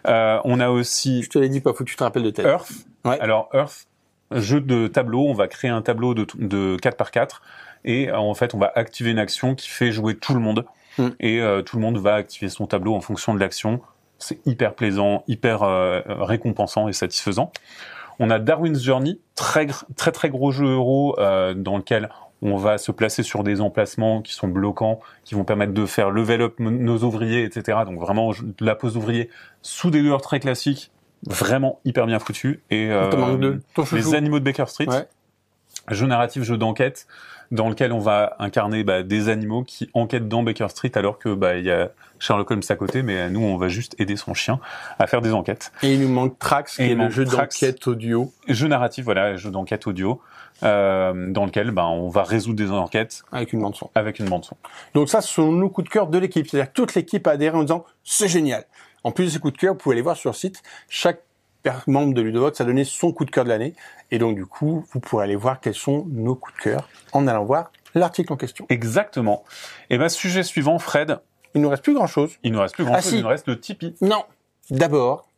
Euh, 0.08 0.38
on 0.44 0.58
a 0.60 0.68
aussi 0.70 1.22
Je 1.22 1.30
te 1.30 1.38
l'ai 1.38 1.48
dit 1.48 1.60
pas, 1.60 1.72
faut 1.72 1.84
que 1.84 1.90
tu 1.90 1.96
te 1.96 2.02
rappelles 2.04 2.24
de 2.24 2.30
tête. 2.30 2.46
Earth. 2.46 2.70
Ouais. 3.04 3.18
Alors 3.20 3.48
Earth, 3.54 3.86
jeu 4.32 4.60
de 4.60 4.88
tableau, 4.88 5.26
on 5.28 5.34
va 5.34 5.46
créer 5.48 5.70
un 5.70 5.82
tableau 5.82 6.14
de, 6.14 6.26
de 6.38 6.76
4 6.80 6.96
par 6.96 7.10
4 7.12 7.42
et 7.84 8.08
euh, 8.10 8.16
en 8.18 8.34
fait 8.34 8.54
on 8.54 8.58
va 8.58 8.72
activer 8.74 9.10
une 9.12 9.18
action 9.18 9.54
qui 9.54 9.68
fait 9.68 9.92
jouer 9.92 10.16
tout 10.16 10.34
le 10.34 10.40
monde 10.40 10.64
Mm. 10.96 11.08
et 11.18 11.40
euh, 11.40 11.60
tout 11.62 11.74
le 11.74 11.82
monde 11.82 11.98
va 11.98 12.14
activer 12.14 12.48
son 12.48 12.66
tableau 12.68 12.94
en 12.94 13.00
fonction 13.00 13.34
de 13.34 13.40
l'action. 13.40 13.80
C'est 14.20 14.38
hyper 14.46 14.74
plaisant, 14.74 15.24
hyper 15.26 15.64
euh, 15.64 16.00
récompensant 16.06 16.86
et 16.86 16.92
satisfaisant. 16.92 17.50
On 18.18 18.30
a 18.30 18.38
Darwin's 18.38 18.82
Journey, 18.82 19.18
très 19.34 19.66
très 19.96 20.12
très 20.12 20.30
gros 20.30 20.50
jeu 20.50 20.66
euro 20.66 21.18
euh, 21.18 21.54
dans 21.54 21.76
lequel 21.76 22.08
on 22.42 22.56
va 22.56 22.76
se 22.78 22.92
placer 22.92 23.22
sur 23.22 23.42
des 23.42 23.60
emplacements 23.60 24.20
qui 24.20 24.34
sont 24.34 24.48
bloquants, 24.48 25.00
qui 25.24 25.34
vont 25.34 25.44
permettre 25.44 25.72
de 25.72 25.86
faire 25.86 26.10
level 26.10 26.42
up 26.42 26.54
nos 26.58 26.98
ouvriers, 26.98 27.44
etc. 27.44 27.78
Donc 27.86 27.98
vraiment 27.98 28.30
de 28.32 28.64
la 28.64 28.74
pose 28.74 28.94
d'ouvrier 28.94 29.30
sous 29.62 29.90
des 29.90 30.00
lueurs 30.02 30.20
très 30.20 30.40
classiques, 30.40 30.90
vraiment 31.26 31.80
hyper 31.84 32.06
bien 32.06 32.18
foutu. 32.18 32.62
Et 32.70 32.90
euh, 32.90 33.08
les 33.92 34.14
animaux 34.14 34.38
de 34.40 34.44
Baker 34.44 34.66
Street, 34.66 34.88
Ouais. 34.88 35.08
jeu 35.90 36.06
narratif, 36.06 36.42
jeu 36.42 36.58
d'enquête, 36.58 37.06
dans 37.54 37.68
lequel 37.68 37.92
on 37.92 38.00
va 38.00 38.34
incarner 38.40 38.82
bah, 38.82 39.04
des 39.04 39.28
animaux 39.28 39.62
qui 39.62 39.88
enquêtent 39.94 40.28
dans 40.28 40.42
Baker 40.42 40.68
Street 40.68 40.90
alors 40.96 41.18
que 41.20 41.32
bah 41.32 41.56
il 41.56 41.64
y 41.64 41.70
a 41.70 41.92
Sherlock 42.18 42.50
Holmes 42.50 42.62
à 42.68 42.74
côté, 42.74 43.02
mais 43.02 43.30
nous 43.30 43.42
on 43.42 43.56
va 43.56 43.68
juste 43.68 43.94
aider 44.00 44.16
son 44.16 44.34
chien 44.34 44.58
à 44.98 45.06
faire 45.06 45.20
des 45.20 45.32
enquêtes. 45.32 45.70
Et 45.82 45.94
il 45.94 46.00
nous 46.00 46.08
manque 46.08 46.38
Trax, 46.38 46.76
qui 46.76 46.82
est 46.82 46.94
le 46.96 47.10
jeu 47.10 47.24
d'enquête 47.24 47.86
audio. 47.86 48.32
Jeu 48.48 48.66
narratif, 48.66 49.04
voilà, 49.04 49.36
jeu 49.36 49.50
d'enquête 49.50 49.86
audio, 49.86 50.20
euh, 50.64 51.30
dans 51.30 51.46
lequel 51.46 51.70
bah, 51.70 51.86
on 51.86 52.08
va 52.08 52.24
résoudre 52.24 52.56
des 52.56 52.70
enquêtes 52.72 53.22
avec 53.30 53.52
une 53.52 53.60
bande 53.60 53.76
son. 53.76 53.88
avec 53.94 54.18
une 54.18 54.28
bande 54.28 54.44
son. 54.44 54.56
Donc 54.94 55.08
ça, 55.08 55.20
ce 55.20 55.32
sont 55.32 55.52
nos 55.52 55.68
coups 55.68 55.86
de 55.86 55.92
cœur 55.92 56.08
de 56.08 56.18
l'équipe. 56.18 56.48
C'est-à-dire 56.48 56.72
que 56.72 56.74
toute 56.74 56.94
l'équipe 56.96 57.24
a 57.28 57.32
adhéré 57.32 57.56
en 57.56 57.62
disant 57.62 57.84
c'est 58.02 58.28
génial. 58.28 58.64
En 59.04 59.12
plus 59.12 59.26
de 59.26 59.30
ces 59.30 59.38
coups 59.38 59.52
de 59.52 59.58
cœur, 59.58 59.74
vous 59.74 59.78
pouvez 59.78 59.94
aller 59.94 60.02
voir 60.02 60.16
sur 60.16 60.30
le 60.30 60.36
site. 60.36 60.60
Chaque 60.88 61.20
membre 61.86 62.14
de 62.14 62.22
Ludovox 62.22 62.60
a 62.60 62.64
donné 62.64 62.84
son 62.84 63.12
coup 63.12 63.24
de 63.24 63.30
cœur 63.30 63.44
de 63.44 63.48
l'année. 63.48 63.74
Et 64.10 64.18
donc 64.18 64.36
du 64.36 64.46
coup, 64.46 64.84
vous 64.92 65.00
pourrez 65.00 65.24
aller 65.24 65.36
voir 65.36 65.60
quels 65.60 65.74
sont 65.74 66.06
nos 66.10 66.34
coups 66.34 66.56
de 66.56 66.62
cœur 66.62 66.88
en 67.12 67.26
allant 67.26 67.44
voir 67.44 67.70
l'article 67.94 68.32
en 68.32 68.36
question. 68.36 68.66
Exactement. 68.68 69.44
Et 69.90 69.98
ben 69.98 70.08
sujet 70.08 70.42
suivant, 70.42 70.78
Fred. 70.78 71.20
Il 71.54 71.60
nous 71.60 71.68
reste 71.68 71.84
plus 71.84 71.94
grand 71.94 72.08
chose. 72.08 72.32
Il 72.42 72.52
nous 72.52 72.60
reste 72.60 72.74
plus 72.74 72.84
grand 72.84 73.00
chose. 73.00 73.12
Il 73.12 73.22
nous 73.22 73.28
reste 73.28 73.46
le 73.46 73.60
Tipeee. 73.60 73.94
Non. 74.00 74.24
D'abord, 74.70 75.28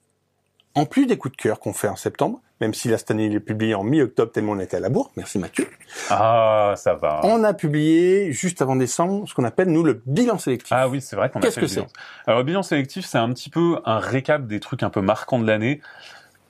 en 0.75 0.87
plus 0.87 1.06
des 1.06 1.18
coups 1.18 1.37
de 1.37 1.42
cœur 1.42 1.61
qu'on 1.61 1.75
fait 1.75 1.88
en 1.88 1.97
septembre, 1.97 2.40
même 2.61 2.75
si 2.75 2.89
là 2.89 2.99
cette 2.99 3.11
année 3.11 3.27
il 3.27 3.35
est 3.35 3.41
publié 3.41 3.75
en 3.75 3.85
mi-octobre 3.85 4.33
tellement 4.33 4.53
on 4.53 4.61
était 4.61 4.77
à 4.77 4.81
la 4.81 4.89
bourre, 4.89 5.11
merci 5.17 5.39
Mathieu. 5.39 5.67
Ah, 6.11 6.75
ça 6.77 6.95
va. 6.95 7.21
On 7.25 7.45
a 7.45 7.55
publié 7.55 8.33
juste 8.33 8.63
avant 8.63 8.77
décembre 8.77 9.29
ce 9.29 9.35
qu'on 9.35 9.45
appelle 9.45 9.69
nous 9.69 9.83
le 9.83 10.01
bilan 10.07 10.39
sélectif. 10.39 10.73
Ah 10.73 10.89
oui, 10.89 11.01
c'est 11.01 11.17
vrai 11.17 11.31
qu'on 11.31 11.41
a 11.41 11.43
Qu'est-ce 11.43 11.57
fait 11.57 11.61
que 11.63 11.67
c'est? 11.67 11.87
Alors 12.27 12.41
le 12.41 12.45
bilan 12.45 12.63
sélectif, 12.63 13.05
c'est 13.05 13.19
un 13.19 13.33
petit 13.33 13.51
peu 13.51 13.79
un 13.85 13.99
récap 13.99 14.47
des 14.47 14.61
trucs 14.61 14.83
un 14.83 14.91
peu 14.91 15.01
marquants 15.01 15.39
de 15.39 15.47
l'année. 15.47 15.81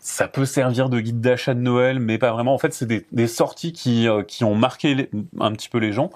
Ça 0.08 0.28
peut 0.28 0.44
servir 0.44 0.88
de 0.88 1.00
guide 1.00 1.20
d'achat 1.20 1.52
de 1.52 1.58
Noël, 1.58 1.98
mais 1.98 2.16
pas 2.16 2.30
vraiment. 2.30 2.54
En 2.54 2.58
fait, 2.58 2.72
c'est 2.72 2.86
des, 2.86 3.04
des 3.10 3.26
sorties 3.26 3.72
qui, 3.72 4.06
euh, 4.08 4.22
qui 4.22 4.44
ont 4.44 4.54
marqué 4.54 4.94
les- 4.94 5.10
un 5.40 5.50
petit 5.50 5.68
peu 5.68 5.78
les 5.78 5.90
gens. 5.90 6.10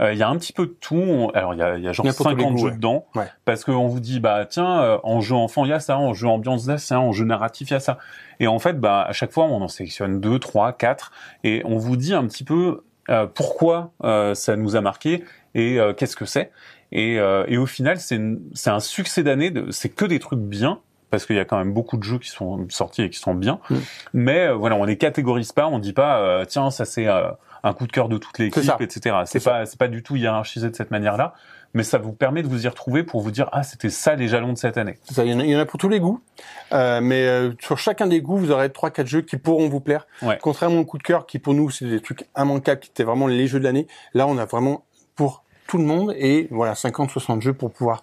Euh, 0.00 0.12
Il 0.12 0.18
y 0.18 0.24
a 0.24 0.28
un 0.28 0.36
petit 0.36 0.52
peu 0.52 0.66
de 0.66 0.74
tout. 0.80 0.96
On- 0.96 1.28
Alors, 1.30 1.54
il 1.54 1.60
y 1.60 1.62
a, 1.62 1.78
y 1.78 1.86
a 1.86 1.92
genre 1.92 2.04
y 2.04 2.08
a 2.08 2.12
pour 2.12 2.26
tous 2.26 2.34
les 2.34 2.42
50 2.42 2.52
goûts, 2.54 2.58
jeux 2.58 2.68
ouais. 2.70 2.74
dedans. 2.76 3.06
Ouais. 3.14 3.26
Parce 3.44 3.62
qu'on 3.62 3.86
vous 3.86 4.00
dit, 4.00 4.18
bah 4.18 4.46
tiens, 4.46 4.80
euh, 4.82 4.98
en 5.04 5.20
jeu 5.20 5.36
enfant, 5.36 5.64
il 5.64 5.68
y 5.68 5.72
a 5.72 5.78
ça. 5.78 5.96
En 5.96 6.12
jeu 6.12 6.26
ambiance, 6.26 6.64
il 6.64 6.70
y 6.70 6.72
a 6.72 6.78
ça. 6.78 6.98
En 6.98 7.12
jeu 7.12 7.24
narratif, 7.24 7.70
il 7.70 7.74
y 7.74 7.76
a 7.76 7.80
ça. 7.80 7.98
Et 8.40 8.48
en 8.48 8.58
fait, 8.58 8.80
bah, 8.80 9.02
à 9.08 9.12
chaque 9.12 9.30
fois, 9.30 9.44
on 9.44 9.62
en 9.62 9.68
sélectionne 9.68 10.20
deux, 10.20 10.40
trois, 10.40 10.72
quatre. 10.72 11.12
Et 11.44 11.62
on 11.66 11.76
vous 11.78 11.96
dit 11.96 12.14
un 12.14 12.26
petit 12.26 12.42
peu 12.42 12.82
euh, 13.10 13.26
pourquoi 13.32 13.92
euh, 14.02 14.34
ça 14.34 14.56
nous 14.56 14.74
a 14.74 14.80
marqué 14.80 15.22
et 15.54 15.78
euh, 15.78 15.92
qu'est-ce 15.92 16.16
que 16.16 16.24
c'est. 16.24 16.50
Et, 16.90 17.20
euh, 17.20 17.44
et 17.46 17.58
au 17.58 17.66
final, 17.66 17.98
c'est 18.00 18.70
un 18.70 18.80
succès 18.80 19.22
d'année. 19.22 19.52
C'est 19.70 19.88
que 19.88 20.04
des 20.04 20.18
trucs 20.18 20.40
bien 20.40 20.80
parce 21.10 21.26
qu'il 21.26 21.36
y 21.36 21.38
a 21.40 21.44
quand 21.44 21.58
même 21.58 21.72
beaucoup 21.72 21.96
de 21.96 22.02
jeux 22.02 22.18
qui 22.18 22.28
sont 22.28 22.66
sortis 22.68 23.02
et 23.02 23.10
qui 23.10 23.18
sont 23.18 23.34
bien. 23.34 23.58
Mm. 23.70 23.76
Mais 24.14 24.46
euh, 24.46 24.54
voilà, 24.54 24.76
on 24.76 24.84
les 24.84 24.96
catégorise 24.98 25.52
pas. 25.52 25.66
On 25.66 25.78
dit 25.78 25.92
pas 25.92 26.18
euh, 26.20 26.44
tiens 26.44 26.70
ça 26.70 26.84
c'est 26.84 27.06
euh, 27.06 27.28
un 27.62 27.72
coup 27.72 27.86
de 27.86 27.92
cœur 27.92 28.08
de 28.08 28.18
toute 28.18 28.38
l'équipe, 28.38 28.80
etc. 28.80 29.16
C'est 29.26 29.42
pas 29.42 29.66
c'est 29.66 29.78
pas 29.78 29.88
du 29.88 30.02
tout 30.02 30.16
hiérarchisé 30.16 30.68
de 30.70 30.76
cette 30.76 30.90
manière-là. 30.90 31.34
Mais 31.74 31.82
ça 31.82 31.98
vous 31.98 32.12
permet 32.12 32.42
de 32.42 32.48
vous 32.48 32.64
y 32.64 32.68
retrouver 32.68 33.02
pour 33.02 33.20
vous 33.20 33.30
dire 33.30 33.50
ah 33.52 33.62
c'était 33.62 33.90
ça 33.90 34.14
les 34.14 34.28
jalons 34.28 34.52
de 34.52 34.56
cette 34.58 34.78
année. 34.78 34.98
Ça, 35.10 35.24
il 35.24 35.32
y, 35.32 35.34
en 35.34 35.40
a, 35.40 35.44
il 35.44 35.50
y 35.50 35.56
en 35.56 35.58
a 35.58 35.66
pour 35.66 35.78
tous 35.78 35.90
les 35.90 36.00
goûts, 36.00 36.22
Euh, 36.72 37.00
mais 37.02 37.26
euh, 37.26 37.52
sur 37.60 37.76
chacun 37.76 38.06
des 38.06 38.22
goûts, 38.22 38.38
vous 38.38 38.50
aurez 38.50 38.70
trois 38.70 38.90
quatre 38.90 39.08
jeux 39.08 39.20
qui 39.20 39.36
pourront 39.36 39.68
vous 39.68 39.80
plaire. 39.80 40.06
Ouais. 40.22 40.38
Contrairement 40.40 40.78
au 40.78 40.84
coup 40.86 40.96
de 40.96 41.02
cœur, 41.02 41.26
qui 41.26 41.38
pour 41.38 41.52
nous 41.52 41.68
c'est 41.70 41.84
des 41.84 42.00
trucs 42.00 42.26
immanquables, 42.36 42.80
qui 42.80 42.88
étaient 42.88 43.04
vraiment 43.04 43.26
les 43.26 43.46
jeux 43.46 43.58
de 43.58 43.64
l'année. 43.64 43.88
Là, 44.14 44.26
on 44.26 44.38
a 44.38 44.46
vraiment 44.46 44.84
pour 45.16 45.42
tout 45.66 45.76
le 45.76 45.84
monde 45.84 46.14
et 46.16 46.48
voilà 46.50 46.72
50-60 46.72 47.42
jeux 47.42 47.52
pour 47.52 47.70
pouvoir 47.72 48.02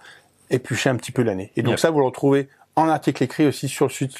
éplucher 0.51 0.89
un 0.91 0.95
petit 0.95 1.11
peu 1.11 1.23
l'année. 1.23 1.51
Et 1.55 1.63
donc 1.63 1.71
Yep. 1.71 1.79
ça, 1.79 1.89
vous 1.89 1.99
le 1.99 2.05
retrouvez 2.05 2.49
en 2.75 2.89
article 2.89 3.23
écrit 3.23 3.45
aussi 3.45 3.67
sur 3.67 3.85
le 3.85 3.91
site. 3.91 4.11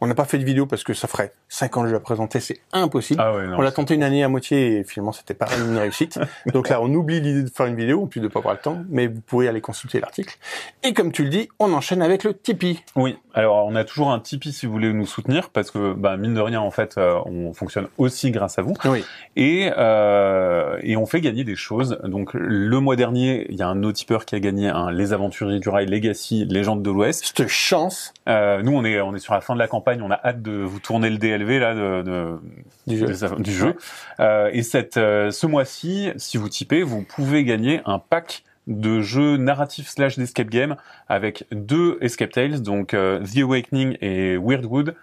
On 0.00 0.06
n'a 0.06 0.14
pas 0.14 0.24
fait 0.24 0.38
de 0.38 0.44
vidéo 0.44 0.66
parce 0.66 0.84
que 0.84 0.94
ça 0.94 1.08
ferait 1.08 1.32
50 1.48 1.88
jeux 1.88 1.96
à 1.96 2.00
présenter, 2.00 2.40
c'est 2.40 2.60
impossible. 2.72 3.20
Ah 3.22 3.34
ouais 3.34 3.46
non. 3.46 3.58
on 3.58 3.60
l'a 3.60 3.72
tenté 3.72 3.94
une 3.94 4.02
année 4.02 4.24
à 4.24 4.28
moitié 4.28 4.78
et 4.78 4.84
finalement 4.84 5.12
c'était 5.12 5.34
pas 5.34 5.48
une 5.58 5.76
réussite. 5.76 6.18
Donc 6.52 6.68
là, 6.68 6.80
on 6.80 6.92
oublie 6.92 7.20
l'idée 7.20 7.42
de 7.42 7.50
faire 7.50 7.66
une 7.66 7.76
vidéo, 7.76 8.02
en 8.02 8.06
plus 8.06 8.20
de 8.20 8.28
pas 8.28 8.40
avoir 8.40 8.54
le 8.54 8.60
temps, 8.60 8.82
mais 8.88 9.06
vous 9.06 9.20
pouvez 9.20 9.48
aller 9.48 9.60
consulter 9.60 10.00
l'article. 10.00 10.36
Et 10.82 10.92
comme 10.92 11.12
tu 11.12 11.24
le 11.24 11.30
dis, 11.30 11.48
on 11.58 11.72
enchaîne 11.72 12.02
avec 12.02 12.24
le 12.24 12.34
Tipeee. 12.34 12.82
Oui, 12.96 13.16
alors 13.34 13.66
on 13.66 13.74
a 13.74 13.84
toujours 13.84 14.10
un 14.10 14.18
Tipeee 14.18 14.52
si 14.52 14.66
vous 14.66 14.72
voulez 14.72 14.92
nous 14.92 15.06
soutenir 15.06 15.50
parce 15.50 15.70
que 15.70 15.92
bah, 15.92 16.16
mine 16.16 16.34
de 16.34 16.40
rien 16.40 16.60
en 16.60 16.70
fait 16.70 16.96
euh, 16.98 17.18
on 17.26 17.52
fonctionne 17.52 17.88
aussi 17.98 18.30
grâce 18.30 18.58
à 18.58 18.62
vous 18.62 18.74
Oui. 18.84 19.04
et 19.36 19.70
euh, 19.76 20.78
et 20.82 20.96
on 20.96 21.06
fait 21.06 21.20
gagner 21.20 21.44
des 21.44 21.56
choses. 21.56 21.98
Donc 22.04 22.34
le 22.34 22.80
mois 22.80 22.96
dernier 22.96 23.46
il 23.50 23.56
y 23.56 23.62
a 23.62 23.68
un 23.68 23.82
autre 23.82 23.98
tipeur 23.98 24.24
qui 24.24 24.34
a 24.34 24.40
gagné 24.40 24.68
un 24.68 24.90
Les 24.90 25.12
Aventuriers 25.12 25.60
du 25.60 25.68
Rail 25.68 25.86
Legacy 25.86 26.44
Légende 26.46 26.82
de 26.82 26.90
l'Ouest. 26.90 27.24
Chance 27.52 28.12
Euh, 28.28 28.62
nous 28.62 28.72
on 28.72 28.84
est 28.84 29.00
on 29.00 29.14
est 29.14 29.18
sur 29.18 29.34
la 29.34 29.40
fin 29.40 29.54
de 29.54 29.58
la 29.58 29.68
campagne, 29.68 30.02
on 30.02 30.10
a 30.10 30.20
hâte 30.24 30.42
de 30.42 30.52
vous 30.62 30.80
tourner 30.80 31.10
le 31.10 31.18
DLV 31.18 31.58
là 31.60 31.74
de, 31.74 32.02
de- 32.02 32.38
du 32.86 32.98
jeu. 32.98 33.36
du 33.38 33.52
jeu. 33.52 33.76
Euh, 34.20 34.50
et 34.52 34.62
cette, 34.62 34.96
euh, 34.96 35.30
ce 35.30 35.46
mois-ci, 35.46 36.10
si 36.16 36.36
vous 36.36 36.48
typez, 36.48 36.82
vous 36.82 37.02
pouvez 37.02 37.44
gagner 37.44 37.80
un 37.86 37.98
pack 37.98 38.42
de 38.68 39.00
jeux 39.00 39.36
narratifs 39.38 39.88
slash 39.88 40.18
d'escape 40.18 40.48
game 40.48 40.76
avec 41.08 41.46
deux 41.50 41.98
escape 42.00 42.30
tales, 42.30 42.62
donc 42.62 42.94
euh, 42.94 43.20
The 43.20 43.38
Awakening 43.38 43.96
et 44.00 44.36
Weirdwood, 44.36 44.94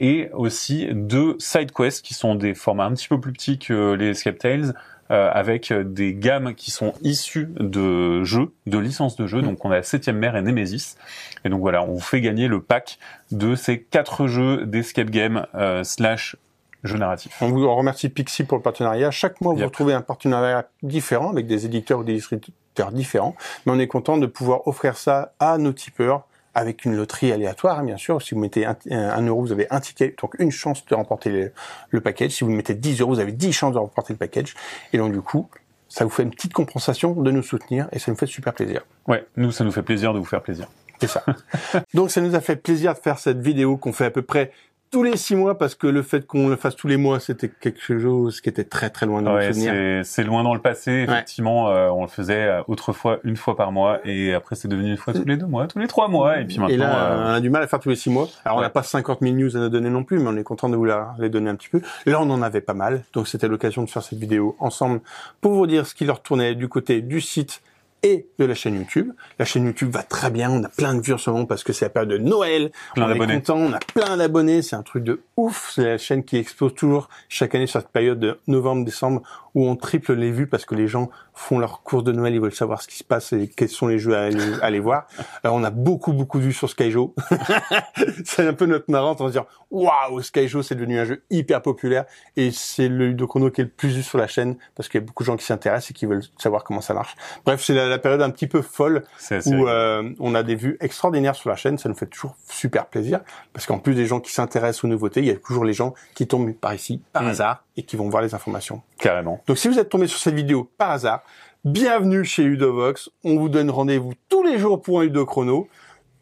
et 0.00 0.30
aussi 0.32 0.88
deux 0.92 1.36
side 1.38 1.72
quests 1.72 2.02
qui 2.04 2.14
sont 2.14 2.34
des 2.34 2.54
formats 2.54 2.84
un 2.86 2.94
petit 2.94 3.08
peu 3.08 3.20
plus 3.20 3.32
petits 3.32 3.58
que 3.58 3.92
les 3.92 4.08
escape 4.08 4.38
tales, 4.38 4.74
avec 5.12 5.72
des 5.72 6.14
gammes 6.14 6.54
qui 6.54 6.70
sont 6.70 6.94
issues 7.02 7.48
de 7.60 8.24
jeux, 8.24 8.52
de 8.66 8.78
licences 8.78 9.16
de 9.16 9.26
jeux. 9.26 9.40
Mm. 9.40 9.44
Donc 9.44 9.64
on 9.64 9.70
a 9.70 9.82
Septième 9.82 10.16
Mer 10.16 10.36
et 10.36 10.42
Nemesis. 10.42 10.96
Et 11.44 11.48
donc 11.48 11.60
voilà, 11.60 11.82
on 11.82 11.92
vous 11.92 12.00
fait 12.00 12.20
gagner 12.20 12.48
le 12.48 12.60
pack 12.62 12.98
de 13.30 13.54
ces 13.54 13.82
quatre 13.82 14.26
jeux 14.26 14.64
d'escape 14.66 15.10
game 15.10 15.46
euh, 15.54 15.84
slash 15.84 16.36
jeux 16.84 16.98
narratifs. 16.98 17.36
On 17.40 17.48
vous 17.48 17.72
remercie 17.74 18.08
Pixie 18.08 18.44
pour 18.44 18.56
le 18.58 18.62
partenariat. 18.62 19.10
Chaque 19.10 19.40
mois, 19.40 19.52
vous 19.52 19.60
Yep. 19.60 19.68
retrouvez 19.68 19.92
un 19.94 20.00
partenariat 20.02 20.68
différent 20.82 21.30
avec 21.30 21.46
des 21.46 21.64
éditeurs 21.66 22.00
ou 22.00 22.04
des 22.04 22.14
distributeurs 22.14 22.90
différents. 22.92 23.36
Mais 23.66 23.72
on 23.72 23.78
est 23.78 23.86
content 23.86 24.16
de 24.16 24.26
pouvoir 24.26 24.66
offrir 24.66 24.96
ça 24.96 25.32
à 25.38 25.58
nos 25.58 25.72
tipeurs 25.72 26.26
avec 26.54 26.84
une 26.84 26.94
loterie 26.94 27.32
aléatoire, 27.32 27.78
hein, 27.78 27.84
bien 27.84 27.96
sûr. 27.96 28.20
Si 28.20 28.34
vous 28.34 28.40
mettez 28.40 28.66
un, 28.66 28.76
un 28.90 29.26
euro, 29.26 29.40
vous 29.40 29.52
avez 29.52 29.66
un 29.70 29.80
ticket, 29.80 30.14
donc 30.20 30.34
une 30.38 30.50
chance 30.50 30.84
de 30.84 30.94
remporter 30.94 31.30
le, 31.30 31.52
le 31.90 32.00
package. 32.00 32.32
Si 32.32 32.44
vous 32.44 32.50
mettez 32.50 32.74
10 32.74 33.00
euros, 33.00 33.14
vous 33.14 33.20
avez 33.20 33.32
10 33.32 33.52
chances 33.52 33.74
de 33.74 33.78
remporter 33.78 34.12
le 34.12 34.18
package. 34.18 34.54
Et 34.92 34.98
donc, 34.98 35.12
du 35.12 35.20
coup, 35.20 35.48
ça 35.88 36.04
vous 36.04 36.10
fait 36.10 36.22
une 36.22 36.30
petite 36.30 36.54
compensation 36.54 37.12
de 37.12 37.30
nous 37.30 37.42
soutenir 37.42 37.86
et 37.92 37.98
ça 37.98 38.10
nous 38.10 38.16
fait 38.16 38.26
super 38.26 38.54
plaisir. 38.54 38.82
Ouais, 39.06 39.26
nous, 39.36 39.52
ça 39.52 39.62
nous 39.62 39.72
fait 39.72 39.82
plaisir 39.82 40.14
de 40.14 40.18
vous 40.18 40.24
faire 40.24 40.42
plaisir. 40.42 40.66
C'est 40.98 41.06
ça. 41.06 41.24
Donc 41.94 42.10
ça 42.10 42.20
nous 42.20 42.34
a 42.34 42.40
fait 42.40 42.56
plaisir 42.56 42.94
de 42.94 42.98
faire 42.98 43.18
cette 43.18 43.40
vidéo 43.40 43.76
qu'on 43.76 43.92
fait 43.92 44.06
à 44.06 44.10
peu 44.10 44.22
près 44.22 44.52
tous 44.92 45.02
les 45.02 45.16
six 45.16 45.34
mois 45.34 45.56
parce 45.58 45.74
que 45.74 45.86
le 45.88 46.02
fait 46.02 46.26
qu'on 46.26 46.48
le 46.48 46.56
fasse 46.56 46.76
tous 46.76 46.86
les 46.86 46.96
mois, 46.98 47.18
c'était 47.18 47.48
quelque 47.48 47.80
chose 47.98 48.40
qui 48.40 48.48
était 48.50 48.62
très 48.64 48.90
très 48.90 49.06
loin 49.06 49.24
Ouais, 49.24 49.52
souvenirs. 49.52 49.72
c'est 49.72 50.00
c'est 50.04 50.22
loin 50.22 50.42
dans 50.44 50.54
le 50.54 50.60
passé. 50.60 51.06
Effectivement, 51.08 51.70
euh, 51.70 51.88
on 51.88 52.02
le 52.02 52.08
faisait 52.08 52.42
euh, 52.44 52.62
autrefois 52.68 53.18
une 53.24 53.36
fois 53.36 53.56
par 53.56 53.72
mois, 53.72 53.98
et 54.04 54.34
après 54.34 54.54
c'est 54.54 54.68
devenu 54.68 54.90
une 54.90 54.96
fois 54.98 55.14
tous 55.14 55.24
les 55.24 55.36
deux 55.38 55.46
mois, 55.46 55.66
tous 55.66 55.78
les 55.78 55.86
trois 55.88 56.08
mois, 56.08 56.38
et 56.38 56.44
puis 56.44 56.58
maintenant. 56.58 56.74
Et 56.74 56.76
là, 56.76 57.12
euh, 57.12 57.24
on 57.26 57.34
a 57.34 57.40
du 57.40 57.48
mal 57.50 57.62
à 57.62 57.66
faire 57.66 57.80
tous 57.80 57.88
les 57.88 57.96
six 57.96 58.10
mois. 58.10 58.28
Alors, 58.44 58.58
on 58.58 58.60
n'a 58.60 58.70
pas 58.70 58.82
50 58.82 59.20
000 59.22 59.34
news 59.34 59.56
à 59.56 59.60
nous 59.60 59.68
donner 59.70 59.88
non 59.90 60.04
plus, 60.04 60.18
mais 60.18 60.28
on 60.28 60.36
est 60.36 60.42
content 60.44 60.68
de 60.68 60.76
vous 60.76 60.84
la- 60.84 61.14
les 61.18 61.30
donner 61.30 61.48
un 61.50 61.56
petit 61.56 61.70
peu. 61.70 61.80
Là, 62.06 62.20
on 62.20 62.28
en 62.30 62.42
avait 62.42 62.60
pas 62.60 62.74
mal. 62.74 63.02
Donc, 63.14 63.26
c'était 63.28 63.48
l'occasion 63.48 63.82
de 63.82 63.88
faire 63.90 64.02
cette 64.02 64.18
vidéo 64.18 64.56
ensemble 64.60 65.00
pour 65.40 65.52
vous 65.52 65.66
dire 65.66 65.86
ce 65.86 65.94
qui 65.94 66.04
leur 66.04 66.20
tournait 66.22 66.54
du 66.54 66.68
côté 66.68 67.00
du 67.00 67.20
site 67.22 67.62
et 68.02 68.26
de 68.38 68.44
la 68.44 68.54
chaîne 68.54 68.74
YouTube. 68.76 69.12
La 69.38 69.44
chaîne 69.44 69.64
YouTube 69.64 69.90
va 69.90 70.02
très 70.02 70.30
bien. 70.30 70.50
On 70.50 70.62
a 70.64 70.68
plein 70.68 70.94
de 70.94 71.00
vues 71.00 71.12
en 71.12 71.18
ce 71.18 71.30
moment 71.30 71.46
parce 71.46 71.62
que 71.64 71.72
c'est 71.72 71.84
la 71.84 71.90
période 71.90 72.10
de 72.10 72.18
Noël. 72.18 72.70
Plein 72.94 73.06
on 73.06 73.10
est 73.10 73.12
d'abonnés. 73.12 73.34
content. 73.36 73.56
On 73.58 73.72
a 73.72 73.78
plein 73.78 74.16
d'abonnés. 74.16 74.62
C'est 74.62 74.76
un 74.76 74.82
truc 74.82 75.04
de 75.04 75.20
ouf. 75.36 75.72
C'est 75.74 75.84
la 75.84 75.98
chaîne 75.98 76.24
qui 76.24 76.36
explose 76.36 76.74
toujours 76.74 77.08
chaque 77.28 77.54
année 77.54 77.66
sur 77.66 77.80
cette 77.80 77.90
période 77.90 78.18
de 78.18 78.38
novembre-décembre 78.46 79.22
où 79.54 79.66
on 79.68 79.76
triple 79.76 80.14
les 80.14 80.30
vues 80.30 80.46
parce 80.46 80.64
que 80.64 80.74
les 80.74 80.88
gens 80.88 81.10
font 81.34 81.58
leur 81.58 81.82
course 81.82 82.04
de 82.04 82.12
Noël. 82.12 82.34
Ils 82.34 82.40
veulent 82.40 82.54
savoir 82.54 82.82
ce 82.82 82.88
qui 82.88 82.96
se 82.96 83.04
passe 83.04 83.32
et 83.32 83.48
quels 83.48 83.68
sont 83.68 83.86
les 83.86 83.98
jeux 83.98 84.16
à 84.16 84.22
aller, 84.24 84.54
à 84.60 84.66
aller 84.66 84.80
voir. 84.80 85.06
Alors, 85.44 85.56
on 85.56 85.64
a 85.64 85.70
beaucoup, 85.70 86.12
beaucoup 86.12 86.38
de 86.38 86.44
vues 86.44 86.52
sur 86.52 86.68
Skyjo. 86.70 87.14
c'est 88.24 88.46
un 88.46 88.54
peu 88.54 88.66
notre 88.66 88.90
marrante 88.90 89.20
en 89.20 89.26
se 89.28 89.32
dire 89.32 89.44
waouh 89.70 90.20
Skyjo 90.22 90.62
c'est 90.62 90.74
devenu 90.74 90.98
un 90.98 91.04
jeu 91.04 91.22
hyper 91.30 91.62
populaire 91.62 92.04
et 92.36 92.50
c'est 92.50 92.88
le 92.88 93.08
ludochrono 93.08 93.50
qui 93.50 93.60
est 93.62 93.64
le 93.64 93.70
plus 93.70 93.88
vu 93.96 94.02
sur 94.02 94.18
la 94.18 94.26
chaîne 94.26 94.56
parce 94.74 94.88
qu'il 94.88 95.00
y 95.00 95.04
a 95.04 95.06
beaucoup 95.06 95.22
de 95.22 95.26
gens 95.26 95.36
qui 95.36 95.44
s'intéressent 95.44 95.90
et 95.90 95.94
qui 95.94 96.06
veulent 96.06 96.22
savoir 96.38 96.64
comment 96.64 96.80
ça 96.80 96.94
marche. 96.94 97.14
Bref, 97.44 97.62
c'est 97.62 97.74
la, 97.74 97.86
la 97.88 97.98
période 97.98 98.22
un 98.22 98.30
petit 98.30 98.46
peu 98.46 98.62
folle 98.62 99.04
où 99.46 99.66
euh, 99.68 100.10
on 100.20 100.34
a 100.34 100.42
des 100.42 100.54
vues 100.54 100.76
extraordinaires 100.80 101.34
sur 101.34 101.48
la 101.50 101.56
chaîne, 101.56 101.78
ça 101.78 101.88
nous 101.88 101.94
fait 101.94 102.06
toujours 102.06 102.36
super 102.48 102.86
plaisir 102.86 103.20
parce 103.52 103.66
qu'en 103.66 103.78
plus 103.78 103.94
des 103.94 104.06
gens 104.06 104.20
qui 104.20 104.32
s'intéressent 104.32 104.84
aux 104.84 104.88
nouveautés, 104.88 105.20
il 105.20 105.26
y 105.26 105.30
a 105.30 105.36
toujours 105.36 105.64
les 105.64 105.72
gens 105.72 105.94
qui 106.14 106.26
tombent 106.26 106.52
par 106.54 106.74
ici 106.74 107.00
par 107.12 107.22
Mm. 107.22 107.28
hasard 107.28 107.64
et 107.76 107.82
qui 107.84 107.96
vont 107.96 108.08
voir 108.08 108.22
les 108.22 108.34
informations. 108.34 108.82
carrément. 108.98 109.41
Donc 109.46 109.58
si 109.58 109.68
vous 109.68 109.78
êtes 109.78 109.88
tombé 109.88 110.06
sur 110.06 110.18
cette 110.18 110.34
vidéo 110.34 110.70
par 110.78 110.90
hasard, 110.90 111.22
bienvenue 111.64 112.24
chez 112.24 112.44
Ludovox. 112.44 113.10
On 113.24 113.36
vous 113.36 113.48
donne 113.48 113.70
rendez-vous 113.70 114.12
tous 114.28 114.44
les 114.44 114.58
jours 114.58 114.80
pour 114.80 115.00
un 115.00 115.04
Ludochrono, 115.04 115.68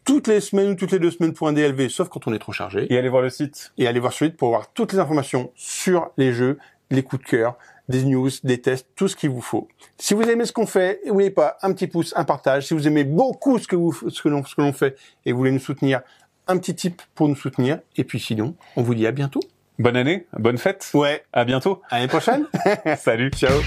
toutes 0.04 0.26
les 0.26 0.40
semaines 0.40 0.70
ou 0.70 0.74
toutes 0.74 0.92
les 0.92 0.98
deux 0.98 1.10
semaines 1.10 1.34
pour 1.34 1.46
un 1.46 1.52
DLV, 1.52 1.90
sauf 1.90 2.08
quand 2.08 2.26
on 2.26 2.32
est 2.32 2.38
trop 2.38 2.52
chargé. 2.52 2.86
Et 2.90 2.96
allez 2.96 3.10
voir 3.10 3.20
le 3.20 3.28
site. 3.28 3.72
Et 3.76 3.86
allez 3.86 4.00
voir 4.00 4.14
sur 4.14 4.24
le 4.24 4.30
site 4.30 4.38
pour 4.38 4.48
voir 4.48 4.72
toutes 4.72 4.94
les 4.94 4.98
informations 4.98 5.52
sur 5.54 6.10
les 6.16 6.32
jeux, 6.32 6.58
les 6.90 7.02
coups 7.02 7.22
de 7.22 7.28
cœur, 7.28 7.58
des 7.90 8.04
news, 8.04 8.30
des 8.42 8.60
tests, 8.62 8.88
tout 8.96 9.06
ce 9.06 9.16
qu'il 9.16 9.28
vous 9.28 9.42
faut. 9.42 9.68
Si 9.98 10.14
vous 10.14 10.22
aimez 10.22 10.46
ce 10.46 10.52
qu'on 10.52 10.66
fait, 10.66 11.00
n'oubliez 11.06 11.30
pas 11.30 11.58
un 11.60 11.74
petit 11.74 11.88
pouce, 11.88 12.14
un 12.16 12.24
partage. 12.24 12.68
Si 12.68 12.74
vous 12.74 12.88
aimez 12.88 13.04
beaucoup 13.04 13.58
que 13.58 13.76
vous, 13.76 13.92
ce 14.08 14.22
que 14.22 14.28
l'on 14.30 14.72
fait 14.72 14.96
et 15.26 15.32
vous 15.32 15.38
voulez 15.38 15.52
nous 15.52 15.58
soutenir, 15.58 16.00
un 16.46 16.56
petit 16.56 16.74
tip 16.74 17.02
pour 17.14 17.28
nous 17.28 17.36
soutenir. 17.36 17.80
Et 17.96 18.04
puis 18.04 18.18
sinon, 18.18 18.54
on 18.76 18.82
vous 18.82 18.94
dit 18.94 19.06
à 19.06 19.12
bientôt. 19.12 19.40
Bonne 19.80 19.96
année, 19.96 20.26
bonne 20.38 20.58
fête. 20.58 20.90
Ouais. 20.92 21.24
À 21.32 21.46
bientôt. 21.46 21.80
À 21.88 21.96
l'année 21.96 22.08
prochaine. 22.08 22.46
Salut. 22.98 23.30
Ciao. 23.30 23.60